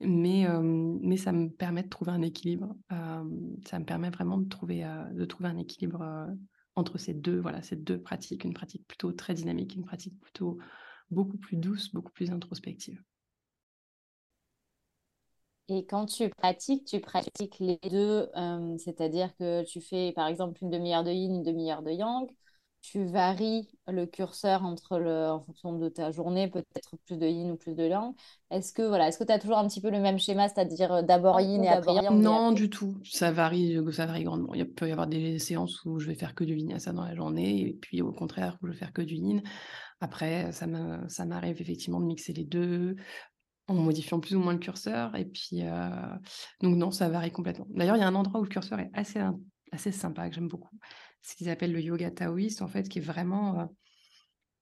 Mais, 0.00 0.46
mais 0.60 1.16
ça 1.16 1.32
me 1.32 1.48
permet 1.48 1.84
de 1.84 1.88
trouver 1.88 2.10
un 2.10 2.22
équilibre. 2.22 2.74
ça 2.90 3.78
me 3.78 3.84
permet 3.84 4.10
vraiment 4.10 4.36
de 4.36 4.48
trouver, 4.48 4.84
de 5.12 5.24
trouver 5.24 5.48
un 5.48 5.56
équilibre 5.56 6.26
entre 6.74 6.98
ces 6.98 7.14
deux, 7.14 7.38
voilà, 7.38 7.62
ces 7.62 7.76
deux 7.76 7.98
pratiques, 7.98 8.44
une 8.44 8.52
pratique 8.52 8.86
plutôt 8.86 9.12
très 9.12 9.32
dynamique, 9.32 9.74
une 9.76 9.84
pratique 9.84 10.20
plutôt 10.20 10.58
beaucoup 11.10 11.38
plus 11.38 11.56
douce, 11.56 11.94
beaucoup 11.94 12.12
plus 12.12 12.30
introspective. 12.30 13.00
Et 15.68 15.86
quand 15.86 16.06
tu 16.06 16.28
pratiques, 16.28 16.84
tu 16.84 17.00
pratiques 17.00 17.58
les 17.60 17.78
deux, 17.90 18.28
c'est-à-dire 18.78 19.34
que 19.36 19.64
tu 19.64 19.80
fais 19.80 20.12
par 20.12 20.26
exemple 20.26 20.58
une 20.62 20.70
demi-heure 20.70 21.04
de 21.04 21.10
yin, 21.10 21.36
une 21.36 21.42
demi-heure 21.42 21.82
de 21.82 21.92
yang, 21.92 22.28
tu 22.86 23.04
varies 23.04 23.68
le 23.88 24.06
curseur 24.06 24.64
entre 24.64 24.98
le, 24.98 25.28
en 25.28 25.40
fonction 25.40 25.76
de 25.76 25.88
ta 25.88 26.12
journée, 26.12 26.48
peut-être 26.48 26.96
plus 27.04 27.16
de 27.16 27.26
yin 27.26 27.50
ou 27.50 27.56
plus 27.56 27.74
de 27.74 27.82
yang. 27.82 28.14
Est-ce 28.52 28.72
que 28.72 28.82
voilà, 28.82 29.08
est-ce 29.08 29.18
que 29.18 29.24
tu 29.24 29.32
as 29.32 29.40
toujours 29.40 29.58
un 29.58 29.66
petit 29.66 29.80
peu 29.80 29.90
le 29.90 29.98
même 29.98 30.20
schéma, 30.20 30.48
c'est-à-dire 30.48 30.92
euh, 30.92 31.02
d'abord 31.02 31.40
yin 31.40 31.64
et 31.64 31.68
après 31.68 31.94
yang 31.94 32.16
Non, 32.16 32.52
du 32.52 32.70
tout. 32.70 32.96
Ça 33.02 33.32
varie, 33.32 33.76
euh, 33.76 33.90
ça 33.90 34.06
varie 34.06 34.22
grandement. 34.22 34.54
Il 34.54 34.70
peut 34.70 34.88
y 34.88 34.92
avoir 34.92 35.08
des 35.08 35.40
séances 35.40 35.84
où 35.84 35.98
je 35.98 36.06
vais 36.06 36.14
faire 36.14 36.36
que 36.36 36.44
du 36.44 36.54
vinyasa 36.54 36.92
dans 36.92 37.04
la 37.04 37.16
journée, 37.16 37.62
et 37.62 37.72
puis 37.72 38.02
au 38.02 38.12
contraire 38.12 38.56
où 38.62 38.68
je 38.68 38.72
vais 38.72 38.78
faire 38.78 38.92
que 38.92 39.02
du 39.02 39.16
yin. 39.16 39.42
Après, 40.00 40.52
ça 40.52 40.66
m'arrive 40.66 41.60
effectivement 41.60 41.98
de 41.98 42.06
mixer 42.06 42.34
les 42.34 42.44
deux 42.44 42.94
en 43.66 43.74
modifiant 43.74 44.20
plus 44.20 44.36
ou 44.36 44.40
moins 44.40 44.52
le 44.52 44.60
curseur. 44.60 45.16
Et 45.16 45.24
puis, 45.24 45.62
donc 46.60 46.76
non, 46.76 46.90
ça 46.90 47.08
varie 47.08 47.32
complètement. 47.32 47.66
D'ailleurs, 47.70 47.96
il 47.96 48.00
y 48.00 48.02
a 48.02 48.06
un 48.06 48.14
endroit 48.14 48.38
où 48.38 48.44
le 48.44 48.48
curseur 48.48 48.78
est 48.78 48.90
assez, 48.92 49.20
assez 49.72 49.92
sympa, 49.92 50.28
que 50.28 50.34
j'aime 50.34 50.48
beaucoup. 50.48 50.76
Ce 51.22 51.34
qu'ils 51.36 51.48
appellent 51.48 51.72
le 51.72 51.80
yoga 51.80 52.10
taoïste, 52.10 52.62
en 52.62 52.68
fait, 52.68 52.88
qui 52.88 52.98
est 52.98 53.02
vraiment... 53.02 53.68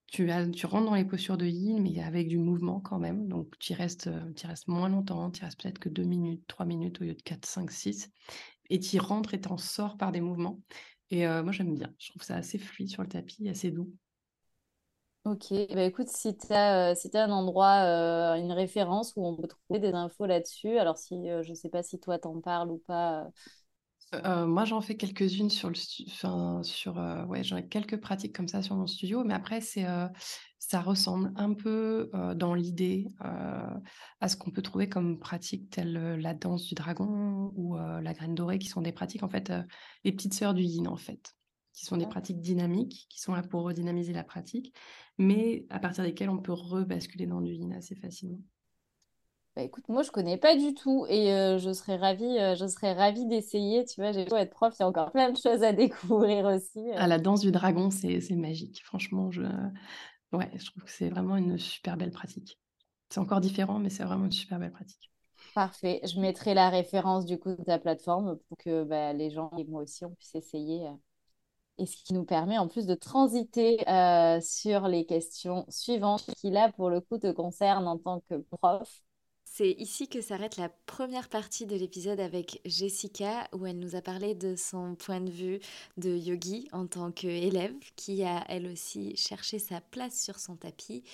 tu, 0.07 0.31
as, 0.31 0.49
tu 0.49 0.67
rentres 0.67 0.87
dans 0.87 0.95
les 0.95 1.05
postures 1.05 1.37
de 1.37 1.47
yin, 1.47 1.83
mais 1.83 2.03
avec 2.03 2.29
du 2.29 2.39
mouvement 2.39 2.81
quand 2.81 2.99
même. 2.99 3.29
Donc, 3.29 3.59
tu 3.59 3.73
restes, 3.75 4.09
tu 4.37 4.47
restes 4.47 4.69
moins 4.69 4.89
longtemps, 4.89 5.31
tu 5.31 5.45
restes 5.45 5.61
peut-être 5.63 5.79
que 5.79 5.89
2 5.89 6.05
minutes, 6.05 6.45
3 6.47 6.67
minutes 6.67 7.01
au 7.01 7.05
lieu 7.05 7.15
de 7.15 7.23
4, 7.23 7.47
5, 7.47 7.71
6. 7.71 8.11
Et 8.71 8.81
tu 8.81 8.99
rentres 8.99 9.35
et 9.35 9.41
tu 9.41 9.49
en 9.49 9.59
sors 9.59 9.97
par 9.97 10.13
des 10.13 10.21
mouvements. 10.21 10.61
Et 11.11 11.27
moi, 11.27 11.53
j'aime 11.53 11.75
bien. 11.75 11.93
Je 11.99 12.11
trouve 12.11 12.23
ça 12.23 12.37
assez 12.37 12.59
fluide 12.59 12.89
sur 12.89 13.03
le 13.03 13.09
tapis, 13.09 13.49
assez 13.49 13.71
doux. 13.71 13.93
Ok, 15.25 15.55
bah 15.75 15.85
écoute, 15.85 16.09
si 16.09 16.37
tu 16.37 16.53
as, 16.53 16.91
euh, 16.91 16.95
si 16.95 17.09
un 17.15 17.31
endroit, 17.31 17.83
euh, 17.87 18.35
une 18.35 18.53
référence 18.53 19.15
où 19.17 19.25
on 19.27 19.35
peut 19.35 19.49
trouver 19.49 19.81
des 19.81 19.95
infos 19.95 20.27
là-dessus, 20.27 20.77
alors 20.77 20.99
si 20.99 21.15
euh, 21.31 21.43
je 21.43 21.49
ne 21.51 21.55
sais 21.55 21.71
pas 21.71 21.83
si 21.83 21.99
toi 21.99 22.19
t'en 22.19 22.43
parles 22.43 22.71
ou 22.71 22.77
pas. 22.87 23.27
Moi, 24.47 24.65
j'en 24.65 24.81
fais 24.81 24.97
quelques-unes 24.97 25.51
sur 25.51 25.69
le 25.69 25.77
enfin, 26.09 26.63
sur 26.63 26.97
ouais, 27.29 27.43
j'ai 27.43 27.67
quelques 27.69 28.01
pratiques 28.01 28.35
comme 28.35 28.49
ça 28.49 28.63
sur 28.63 28.77
mon 28.77 28.87
studio, 28.87 29.25
mais 29.25 29.35
après 29.35 29.61
c'est 29.61 29.87
ça 30.59 30.81
ressemble 30.81 31.33
un 31.37 31.53
peu 31.55 32.11
dans 32.37 32.55
l'idée 32.55 33.07
à 33.21 34.29
ce 34.29 34.37
qu'on 34.37 34.51
peut 34.51 34.63
trouver 34.63 34.89
comme 34.89 35.19
pratique 35.19 35.71
telle 35.71 35.93
la 35.93 36.35
danse 36.35 36.67
du 36.67 36.75
dragon 36.75 37.53
ou 37.57 37.77
la 37.77 38.13
graine 38.15 38.35
dorée, 38.35 38.59
qui 38.59 38.69
sont 38.69 38.83
des 38.83 38.93
pratiques 38.93 39.23
en 39.23 39.29
fait 39.29 39.53
les 40.05 40.13
petites 40.13 40.35
sœurs 40.35 40.55
du 40.55 40.63
yin 40.63 40.89
en 40.89 40.97
fait 40.97 41.35
qui 41.75 41.85
sont 41.85 41.97
des 41.97 42.07
pratiques 42.07 42.41
dynamiques, 42.41 43.07
qui 43.11 43.21
sont 43.21 43.35
là 43.35 43.43
pour 43.43 43.65
redynamiser 43.65 44.13
la 44.13 44.23
pratique, 44.23 44.73
mais 45.19 45.67
à 45.71 45.81
partir 45.81 46.05
desquelles 46.05 46.31
on 46.31 46.39
peut 46.39 46.53
rebasculer 46.53 47.27
dans 47.27 47.41
du 47.41 47.53
yin 47.53 47.73
assez 47.73 47.97
facilement. 47.97 48.39
Bah 49.57 49.63
écoute, 49.63 49.89
moi 49.89 50.03
je 50.03 50.11
connais 50.11 50.37
pas 50.37 50.57
du 50.57 50.75
tout 50.75 51.07
et 51.09 51.33
euh, 51.33 51.59
je 51.59 51.73
serais 51.73 51.95
ravie, 51.95 52.25
euh, 52.41 52.57
je 52.57 52.67
serais 52.67 52.93
ravie 52.93 53.25
d'essayer. 53.27 53.85
Tu 53.85 54.01
vois, 54.01 54.11
j'ai 54.11 54.25
beau 54.25 54.35
être 54.35 54.51
prof, 54.51 54.75
il 54.77 54.83
y 54.83 54.85
a 54.85 54.89
encore 54.89 55.13
plein 55.13 55.31
de 55.31 55.37
choses 55.37 55.63
à 55.63 55.73
découvrir 55.73 56.47
aussi. 56.47 56.91
À 56.91 57.05
euh. 57.05 57.07
la 57.07 57.21
danse 57.21 57.41
du 57.41 57.53
dragon, 57.53 57.91
c'est 57.91 58.19
magique. 58.33 58.83
Franchement, 58.85 59.31
je, 59.31 59.43
ouais, 60.33 60.51
je 60.57 60.67
trouve 60.67 60.83
que 60.83 60.91
c'est 60.91 61.09
vraiment 61.09 61.37
une 61.37 61.57
super 61.57 61.97
belle 61.97 62.11
pratique. 62.11 62.59
C'est 63.11 63.21
encore 63.21 63.41
différent, 63.41 63.79
mais 63.79 63.91
c'est 63.91 64.03
vraiment 64.03 64.25
une 64.25 64.33
super 64.33 64.59
belle 64.59 64.73
pratique. 64.73 65.13
Parfait. 65.55 66.01
Je 66.03 66.19
mettrai 66.19 66.55
la 66.55 66.69
référence 66.69 67.25
du 67.25 67.39
coup 67.39 67.51
de 67.51 67.63
ta 67.63 67.79
plateforme 67.79 68.37
pour 68.49 68.59
que 68.59 68.83
bah, 68.83 69.13
les 69.13 69.31
gens 69.31 69.53
et 69.57 69.65
moi 69.65 69.83
aussi 69.83 70.05
on 70.05 70.11
puisse 70.11 70.35
essayer 70.35 70.89
et 71.79 71.87
ce 71.87 71.97
qui 72.05 72.13
nous 72.13 72.25
permet 72.25 72.59
en 72.59 72.67
plus 72.67 72.87
de 72.87 72.95
transiter 72.95 73.79
sur 74.41 74.89
les 74.89 75.07
questions 75.07 75.65
suivantes 75.69 76.27
qui 76.37 76.51
là 76.51 76.73
pour 76.73 76.91
le 76.91 77.01
coup 77.01 77.19
te 77.19 77.31
concernent 77.31 77.87
en 77.87 77.99
tant 77.99 78.21
que 78.29 78.35
prof. 78.51 79.04
C'est 79.57 79.71
ici 79.79 80.09
que 80.09 80.21
s'arrête 80.21 80.57
la 80.57 80.69
première 80.69 81.29
partie 81.29 81.65
de 81.65 81.77
l'épisode 81.77 82.19
avec 82.19 82.61
Jessica 82.65 83.47
où 83.53 83.67
elle 83.67 83.79
nous 83.79 83.95
a 83.95 84.03
parlé 84.03 84.35
de 84.35 84.57
son 84.57 84.97
point 84.97 85.21
de 85.21 85.31
vue 85.31 85.61
de 85.97 86.11
yogi 86.11 86.69
en 86.73 86.89
tant 86.89 87.13
qu'élève 87.13 87.73
qui 87.95 88.25
a 88.25 88.45
elle 88.49 88.67
aussi 88.67 89.17
cherché 89.17 89.61
sa 89.61 89.81
place 89.81 90.21
sur 90.21 90.41
son 90.41 90.57
tapis 90.57 91.05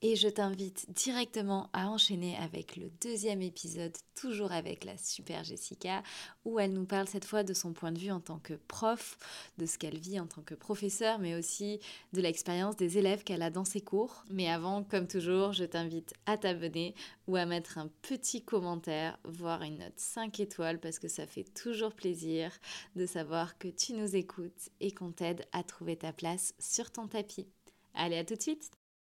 et 0.00 0.14
je 0.14 0.28
t'invite 0.28 0.90
directement 0.92 1.68
à 1.72 1.88
enchaîner 1.88 2.36
avec 2.36 2.76
le 2.76 2.90
deuxième 3.00 3.42
épisode, 3.42 3.96
toujours 4.14 4.52
avec 4.52 4.84
la 4.84 4.96
super 4.96 5.42
Jessica, 5.42 6.02
où 6.44 6.60
elle 6.60 6.72
nous 6.72 6.84
parle 6.84 7.08
cette 7.08 7.24
fois 7.24 7.42
de 7.42 7.52
son 7.52 7.72
point 7.72 7.90
de 7.90 7.98
vue 7.98 8.12
en 8.12 8.20
tant 8.20 8.38
que 8.38 8.54
prof, 8.54 9.18
de 9.58 9.66
ce 9.66 9.76
qu'elle 9.76 9.98
vit 9.98 10.20
en 10.20 10.26
tant 10.26 10.42
que 10.42 10.54
professeur, 10.54 11.18
mais 11.18 11.34
aussi 11.34 11.80
de 12.12 12.20
l'expérience 12.20 12.76
des 12.76 12.98
élèves 12.98 13.24
qu'elle 13.24 13.42
a 13.42 13.50
dans 13.50 13.64
ses 13.64 13.80
cours. 13.80 14.24
Mais 14.30 14.48
avant, 14.48 14.84
comme 14.84 15.08
toujours, 15.08 15.52
je 15.52 15.64
t'invite 15.64 16.14
à 16.26 16.38
t'abonner 16.38 16.94
ou 17.26 17.34
à 17.34 17.44
mettre 17.44 17.78
un 17.78 17.88
petit 18.02 18.42
commentaire, 18.42 19.18
voire 19.24 19.62
une 19.62 19.78
note 19.78 19.98
5 19.98 20.38
étoiles, 20.38 20.78
parce 20.78 21.00
que 21.00 21.08
ça 21.08 21.26
fait 21.26 21.44
toujours 21.54 21.92
plaisir 21.92 22.52
de 22.94 23.04
savoir 23.04 23.58
que 23.58 23.68
tu 23.68 23.94
nous 23.94 24.14
écoutes 24.14 24.70
et 24.80 24.92
qu'on 24.92 25.10
t'aide 25.10 25.44
à 25.52 25.64
trouver 25.64 25.96
ta 25.96 26.12
place 26.12 26.54
sur 26.60 26.90
ton 26.92 27.08
tapis. 27.08 27.48
Allez, 27.94 28.18
à 28.18 28.24
tout 28.24 28.36
de 28.36 28.42
suite 28.42 28.70